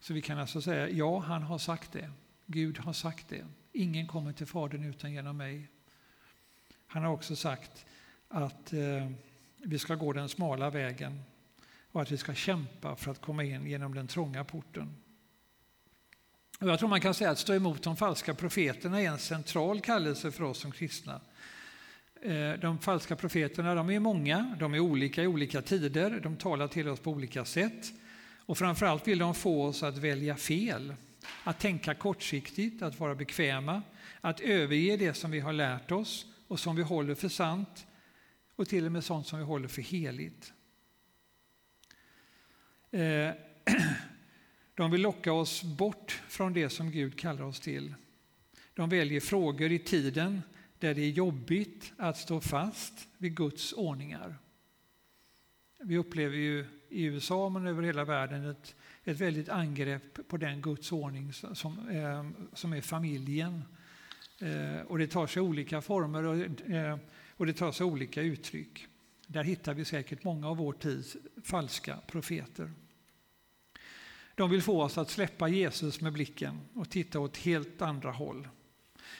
Så 0.00 0.14
vi 0.14 0.22
kan 0.22 0.38
alltså 0.38 0.62
säga, 0.62 0.88
ja, 0.88 1.18
han 1.18 1.42
har 1.42 1.58
sagt 1.58 1.92
det. 1.92 2.10
Gud 2.46 2.78
har 2.78 2.92
sagt 2.92 3.28
det. 3.28 3.46
Ingen 3.72 4.06
kommer 4.06 4.32
till 4.32 4.46
Fadern 4.46 4.84
utan 4.84 5.12
genom 5.12 5.36
mig. 5.36 5.68
Han 6.86 7.04
har 7.04 7.12
också 7.12 7.36
sagt 7.36 7.86
att 8.28 8.72
eh, 8.72 9.10
vi 9.56 9.78
ska 9.78 9.94
gå 9.94 10.12
den 10.12 10.28
smala 10.28 10.70
vägen 10.70 11.22
och 11.92 12.02
att 12.02 12.10
vi 12.10 12.16
ska 12.16 12.34
kämpa 12.34 12.96
för 12.96 13.10
att 13.10 13.20
komma 13.20 13.44
in 13.44 13.66
genom 13.66 13.94
den 13.94 14.06
trånga 14.06 14.44
porten. 14.44 14.96
Och 16.60 16.68
jag 16.68 16.78
tror 16.78 16.88
man 16.88 17.00
kan 17.00 17.14
säga 17.14 17.30
att 17.30 17.38
stå 17.38 17.54
emot 17.54 17.82
de 17.82 17.96
falska 17.96 18.34
profeterna 18.34 19.02
är 19.02 19.08
en 19.08 19.18
central 19.18 19.80
kallelse 19.80 20.30
för 20.30 20.44
oss 20.44 20.58
som 20.58 20.72
kristna. 20.72 21.20
Eh, 22.24 22.52
de 22.52 22.78
falska 22.78 23.16
profeterna 23.16 23.74
de 23.74 23.90
är 23.90 24.00
många, 24.00 24.56
de 24.60 24.74
är 24.74 24.80
olika 24.80 25.22
i 25.22 25.26
olika 25.26 25.62
tider, 25.62 26.20
de 26.20 26.36
talar 26.36 26.68
till 26.68 26.88
oss 26.88 27.00
på 27.00 27.10
olika 27.10 27.44
sätt. 27.44 27.92
Och 28.38 28.58
framförallt 28.58 29.08
vill 29.08 29.18
de 29.18 29.34
få 29.34 29.64
oss 29.64 29.82
att 29.82 29.98
välja 29.98 30.36
fel, 30.36 30.94
att 31.44 31.60
tänka 31.60 31.94
kortsiktigt, 31.94 32.82
att 32.82 33.00
vara 33.00 33.14
bekväma, 33.14 33.82
att 34.20 34.40
överge 34.40 34.96
det 34.96 35.14
som 35.14 35.30
vi 35.30 35.40
har 35.40 35.52
lärt 35.52 35.90
oss 35.90 36.26
och 36.48 36.60
som 36.60 36.76
vi 36.76 36.82
håller 36.82 37.14
för 37.14 37.28
sant 37.28 37.86
och 38.56 38.68
till 38.68 38.86
och 38.86 38.92
med 38.92 39.04
sånt 39.04 39.26
som 39.26 39.38
vi 39.38 39.44
håller 39.44 39.68
för 39.68 39.82
heligt. 39.82 40.52
Eh, 42.90 43.30
de 44.74 44.90
vill 44.90 45.00
locka 45.00 45.32
oss 45.32 45.62
bort 45.62 46.22
från 46.28 46.52
det 46.52 46.70
som 46.70 46.90
Gud 46.90 47.18
kallar 47.18 47.42
oss 47.42 47.60
till. 47.60 47.94
De 48.74 48.88
väljer 48.88 49.20
frågor 49.20 49.72
i 49.72 49.78
tiden 49.78 50.42
där 50.82 50.94
det 50.94 51.02
är 51.02 51.10
jobbigt 51.10 51.92
att 51.96 52.16
stå 52.16 52.40
fast 52.40 53.08
vid 53.18 53.36
Guds 53.36 53.72
ordningar. 53.72 54.36
Vi 55.78 55.98
upplever 55.98 56.36
ju 56.36 56.66
i 56.88 57.04
USA 57.04 57.48
men 57.48 57.66
över 57.66 57.82
hela 57.82 58.04
världen 58.04 58.50
ett, 58.50 58.74
ett 59.04 59.20
väldigt 59.20 59.48
angrepp 59.48 60.28
på 60.28 60.36
den 60.36 60.62
Guds 60.62 60.92
ordning 60.92 61.32
som, 61.32 61.88
eh, 61.88 62.46
som 62.52 62.72
är 62.72 62.80
familjen. 62.80 63.64
Eh, 64.40 64.86
och 64.86 64.98
det 64.98 65.06
tar 65.06 65.26
sig 65.26 65.42
olika 65.42 65.80
former 65.80 66.24
och, 66.24 66.70
eh, 66.70 66.98
och 67.36 67.46
det 67.46 67.52
tar 67.52 67.72
sig 67.72 67.86
olika 67.86 68.22
uttryck. 68.22 68.86
Där 69.26 69.44
hittar 69.44 69.74
vi 69.74 69.84
säkert 69.84 70.24
många 70.24 70.48
av 70.48 70.56
vår 70.56 70.72
tids 70.72 71.16
falska 71.44 71.98
profeter. 72.06 72.72
De 74.34 74.50
vill 74.50 74.62
få 74.62 74.82
oss 74.82 74.98
att 74.98 75.10
släppa 75.10 75.48
Jesus 75.48 76.00
med 76.00 76.12
blicken 76.12 76.60
och 76.74 76.90
titta 76.90 77.20
åt 77.20 77.36
helt 77.36 77.82
andra 77.82 78.10
håll. 78.10 78.48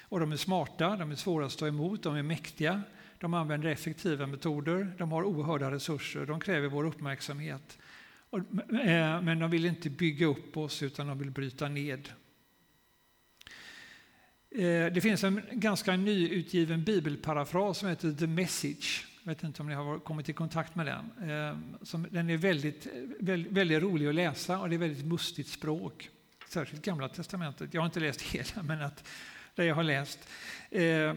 Och 0.00 0.20
de 0.20 0.32
är 0.32 0.36
smarta, 0.36 0.96
de 0.96 1.10
är 1.10 1.16
svåra 1.16 1.46
att 1.46 1.52
stå 1.52 1.66
emot, 1.66 2.02
de 2.02 2.16
är 2.16 2.22
mäktiga, 2.22 2.82
de 3.18 3.34
använder 3.34 3.68
effektiva 3.68 4.26
metoder, 4.26 4.92
de 4.98 5.12
har 5.12 5.24
oerhörda 5.24 5.70
resurser, 5.70 6.26
de 6.26 6.40
kräver 6.40 6.68
vår 6.68 6.84
uppmärksamhet. 6.84 7.78
Eh, 8.32 9.22
men 9.22 9.38
de 9.38 9.50
vill 9.50 9.64
inte 9.64 9.90
bygga 9.90 10.26
upp 10.26 10.56
oss 10.56 10.82
utan 10.82 11.06
de 11.06 11.18
vill 11.18 11.30
bryta 11.30 11.68
ned. 11.68 12.08
Eh, 14.50 14.92
det 14.92 15.02
finns 15.02 15.24
en 15.24 15.42
ganska 15.52 15.96
nyutgiven 15.96 16.84
bibelparafras 16.84 17.78
som 17.78 17.88
heter 17.88 18.12
The 18.12 18.26
Message. 18.26 19.06
Jag 19.22 19.34
vet 19.34 19.42
inte 19.42 19.62
om 19.62 19.68
ni 19.68 19.74
har 19.74 19.98
kommit 19.98 20.28
i 20.28 20.32
kontakt 20.32 20.74
med 20.74 20.86
den. 20.86 21.30
Eh, 21.30 21.58
den 22.10 22.30
är 22.30 22.36
väldigt, 22.36 22.86
väldigt, 23.20 23.52
väldigt 23.52 23.82
rolig 23.82 24.08
att 24.08 24.14
läsa 24.14 24.58
och 24.60 24.68
det 24.68 24.76
är 24.76 24.78
väldigt 24.78 25.06
mustigt 25.06 25.48
språk. 25.48 26.10
Särskilt 26.48 26.84
Gamla 26.84 27.08
Testamentet. 27.08 27.74
Jag 27.74 27.80
har 27.80 27.86
inte 27.86 28.00
läst 28.00 28.22
hela, 28.22 28.62
men 28.62 28.82
att 28.82 29.08
det 29.54 29.64
jag 29.64 29.74
har 29.74 29.82
läst. 29.82 30.18
Eh, 30.70 31.14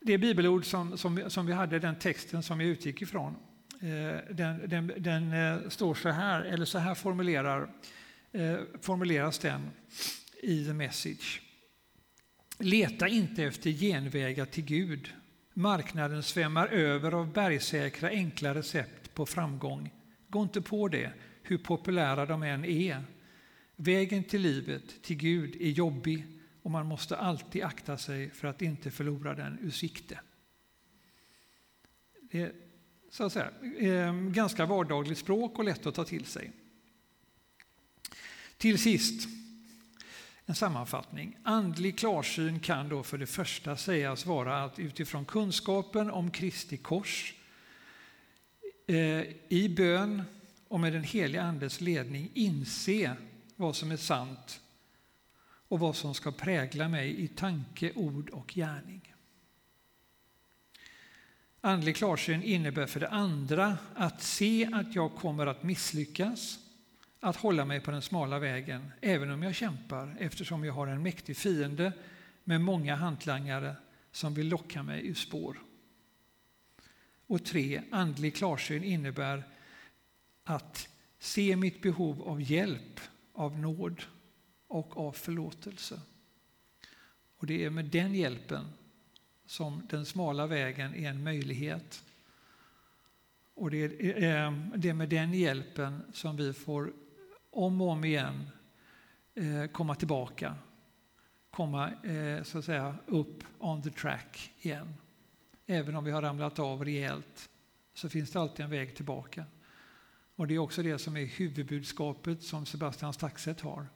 det 0.00 0.18
bibelord 0.18 0.64
som, 0.64 0.98
som, 0.98 1.30
som 1.30 1.46
vi 1.46 1.52
hade, 1.52 1.78
den 1.78 1.98
texten 1.98 2.42
som 2.42 2.60
jag 2.60 2.70
utgick 2.70 3.02
ifrån, 3.02 3.36
eh, 3.80 4.34
den, 4.34 4.68
den, 4.68 4.92
den 4.96 5.32
eh, 5.32 5.68
står 5.68 5.94
så 5.94 6.08
här, 6.08 6.42
eller 6.42 6.64
så 6.64 6.78
här 6.78 6.94
formulerar, 6.94 7.68
formuleras 8.80 9.38
den 9.38 9.70
i 10.42 10.64
The 10.64 10.72
Message. 10.72 11.40
Leta 12.58 13.08
inte 13.08 13.44
efter 13.44 13.70
genvägar 13.70 14.46
till 14.46 14.64
Gud. 14.64 15.12
Marknaden 15.54 16.22
svämmar 16.22 16.66
över 16.66 17.12
av 17.12 17.32
bergsäkra 17.32 18.08
enkla 18.08 18.54
recept 18.54 19.14
på 19.14 19.26
framgång. 19.26 19.90
Gå 20.28 20.42
inte 20.42 20.60
på 20.60 20.88
det, 20.88 21.10
hur 21.42 21.58
populära 21.58 22.26
de 22.26 22.42
än 22.42 22.64
är. 22.64 23.04
Vägen 23.76 24.24
till 24.24 24.40
livet, 24.40 25.02
till 25.02 25.16
Gud, 25.16 25.56
är 25.60 25.70
jobbig 25.70 26.26
och 26.64 26.70
man 26.70 26.86
måste 26.86 27.16
alltid 27.16 27.62
akta 27.62 27.98
sig 27.98 28.30
för 28.30 28.48
att 28.48 28.62
inte 28.62 28.90
förlora 28.90 29.34
den 29.34 29.58
ur 29.62 29.70
sikte. 29.70 30.20
Det 32.20 32.40
är 32.40 32.52
så 33.10 33.24
att 33.24 33.32
säga, 33.32 33.50
ehm, 33.78 34.32
ganska 34.32 34.66
vardagligt 34.66 35.18
språk 35.18 35.58
och 35.58 35.64
lätt 35.64 35.86
att 35.86 35.94
ta 35.94 36.04
till 36.04 36.24
sig. 36.24 36.52
Till 38.56 38.78
sist, 38.78 39.28
en 40.46 40.54
sammanfattning. 40.54 41.36
Andlig 41.42 41.98
klarsyn 41.98 42.60
kan 42.60 42.88
då 42.88 43.02
för 43.02 43.18
det 43.18 43.26
första 43.26 43.76
sägas 43.76 44.26
vara 44.26 44.64
att 44.64 44.78
utifrån 44.78 45.24
kunskapen 45.24 46.10
om 46.10 46.30
Kristi 46.30 46.76
kors 46.76 47.34
eh, 48.86 49.22
i 49.48 49.74
bön 49.76 50.22
och 50.68 50.80
med 50.80 50.92
den 50.92 51.04
heliga 51.04 51.42
Andes 51.42 51.80
ledning 51.80 52.30
inse 52.34 53.16
vad 53.56 53.76
som 53.76 53.90
är 53.90 53.96
sant 53.96 54.60
och 55.68 55.80
vad 55.80 55.96
som 55.96 56.14
ska 56.14 56.32
prägla 56.32 56.88
mig 56.88 57.24
i 57.24 57.28
tanke, 57.28 57.92
ord 57.94 58.30
och 58.30 58.52
gärning. 58.54 59.14
Andlig 61.60 61.96
klarsyn 61.96 62.42
innebär 62.42 62.86
för 62.86 63.00
det 63.00 63.08
andra 63.08 63.78
att 63.94 64.22
se 64.22 64.70
att 64.72 64.94
jag 64.94 65.14
kommer 65.14 65.46
att 65.46 65.62
misslyckas, 65.62 66.58
att 67.20 67.36
hålla 67.36 67.64
mig 67.64 67.80
på 67.80 67.90
den 67.90 68.02
smala 68.02 68.38
vägen, 68.38 68.92
även 69.00 69.30
om 69.30 69.42
jag 69.42 69.54
kämpar 69.54 70.16
eftersom 70.20 70.64
jag 70.64 70.74
har 70.74 70.86
en 70.86 71.02
mäktig 71.02 71.36
fiende 71.36 71.92
med 72.44 72.60
många 72.60 72.94
hantlangare 72.94 73.76
som 74.12 74.34
vill 74.34 74.48
locka 74.48 74.82
mig 74.82 75.06
ur 75.06 75.14
spår. 75.14 75.58
Och 77.26 77.44
tre, 77.44 77.82
andlig 77.90 78.36
klarsyn 78.36 78.84
innebär 78.84 79.44
att 80.44 80.88
se 81.18 81.56
mitt 81.56 81.82
behov 81.82 82.22
av 82.22 82.42
hjälp, 82.42 83.00
av 83.32 83.58
nåd 83.58 84.02
och 84.74 84.96
av 84.96 85.12
förlåtelse. 85.12 86.00
Och 87.36 87.46
det 87.46 87.64
är 87.64 87.70
med 87.70 87.84
den 87.84 88.14
hjälpen 88.14 88.64
som 89.46 89.86
den 89.90 90.06
smala 90.06 90.46
vägen 90.46 90.94
är 90.94 91.10
en 91.10 91.22
möjlighet. 91.22 92.04
Och 93.54 93.70
det 93.70 93.76
är, 93.76 94.16
eh, 94.16 94.52
det 94.76 94.88
är 94.88 94.94
med 94.94 95.08
den 95.08 95.34
hjälpen 95.34 96.02
som 96.12 96.36
vi 96.36 96.52
får 96.52 96.92
om 97.50 97.80
och 97.80 97.88
om 97.88 98.04
igen 98.04 98.50
eh, 99.34 99.66
komma 99.66 99.94
tillbaka, 99.94 100.54
komma 101.50 101.92
eh, 101.92 102.42
så 102.42 102.58
att 102.58 102.64
säga 102.64 102.96
upp 103.06 103.44
on 103.58 103.82
the 103.82 103.90
track 103.90 104.52
igen. 104.58 104.94
Även 105.66 105.96
om 105.96 106.04
vi 106.04 106.10
har 106.10 106.22
ramlat 106.22 106.58
av 106.58 106.84
rejält 106.84 107.50
så 107.94 108.08
finns 108.08 108.30
det 108.30 108.40
alltid 108.40 108.64
en 108.64 108.70
väg 108.70 108.96
tillbaka. 108.96 109.44
Och 110.36 110.46
det 110.46 110.54
är 110.54 110.58
också 110.58 110.82
det 110.82 110.98
som 110.98 111.16
är 111.16 111.24
huvudbudskapet 111.24 112.42
som 112.42 112.66
Sebastian 112.66 113.12
Staxet 113.12 113.60
har. 113.60 113.86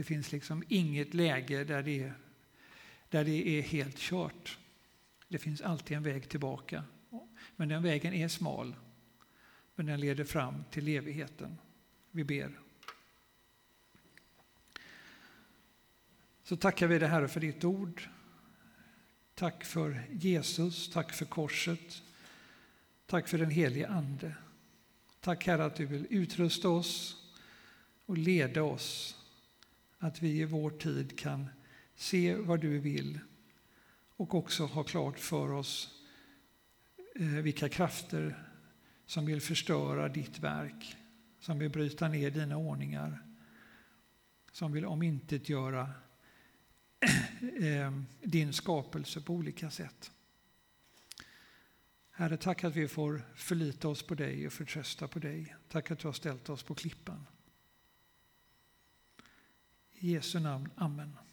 Det 0.00 0.04
finns 0.04 0.32
liksom 0.32 0.64
inget 0.68 1.14
läge 1.14 1.64
där 1.64 1.82
det 1.82 2.02
är 2.02 2.14
där 3.08 3.24
det 3.24 3.48
är 3.48 3.62
helt 3.62 3.98
kört. 3.98 4.58
Det 5.28 5.38
finns 5.38 5.60
alltid 5.60 5.96
en 5.96 6.02
väg 6.02 6.28
tillbaka. 6.28 6.84
Men 7.56 7.68
den 7.68 7.82
vägen 7.82 8.14
är 8.14 8.28
smal, 8.28 8.76
men 9.74 9.86
den 9.86 10.00
leder 10.00 10.24
fram 10.24 10.64
till 10.70 10.88
evigheten. 10.88 11.58
Vi 12.10 12.24
ber. 12.24 12.60
Så 16.42 16.56
tackar 16.56 16.86
vi 16.86 16.98
dig 16.98 17.08
Herre 17.08 17.28
för 17.28 17.40
ditt 17.40 17.64
ord. 17.64 18.08
Tack 19.34 19.64
för 19.64 20.02
Jesus, 20.10 20.90
tack 20.90 21.12
för 21.12 21.24
korset. 21.24 22.02
Tack 23.06 23.28
för 23.28 23.38
den 23.38 23.50
helige 23.50 23.88
Ande. 23.88 24.34
Tack 25.20 25.46
Herre 25.46 25.64
att 25.64 25.76
du 25.76 25.86
vill 25.86 26.06
utrusta 26.10 26.68
oss 26.68 27.16
och 28.06 28.18
leda 28.18 28.62
oss. 28.62 29.16
Att 30.02 30.22
vi 30.22 30.40
i 30.40 30.44
vår 30.44 30.70
tid 30.70 31.18
kan 31.18 31.48
se 31.94 32.34
vad 32.34 32.60
du 32.60 32.78
vill 32.78 33.18
och 34.16 34.34
också 34.34 34.66
ha 34.66 34.82
klart 34.82 35.18
för 35.18 35.52
oss 35.52 36.02
eh, 37.14 37.26
vilka 37.26 37.68
krafter 37.68 38.46
som 39.06 39.26
vill 39.26 39.40
förstöra 39.40 40.08
ditt 40.08 40.38
verk, 40.38 40.96
som 41.40 41.58
vill 41.58 41.70
bryta 41.70 42.08
ner 42.08 42.30
dina 42.30 42.56
ordningar, 42.56 43.22
som 44.52 44.72
vill 44.72 44.86
omintetgöra 44.86 45.90
eh, 47.60 47.92
din 48.22 48.52
skapelse 48.52 49.20
på 49.20 49.34
olika 49.34 49.70
sätt. 49.70 50.10
Herre, 52.10 52.36
tack 52.36 52.64
att 52.64 52.76
vi 52.76 52.88
får 52.88 53.22
förlita 53.34 53.88
oss 53.88 54.02
på 54.02 54.14
dig 54.14 54.46
och 54.46 54.52
förtrösta 54.52 55.08
på 55.08 55.18
dig. 55.18 55.56
Tack 55.68 55.90
att 55.90 55.98
du 55.98 56.08
har 56.08 56.12
ställt 56.12 56.48
oss 56.48 56.62
på 56.62 56.74
klippan. 56.74 57.26
I 60.02 60.14
Jesu 60.14 60.40
namn, 60.40 60.70
Amen. 60.78 61.29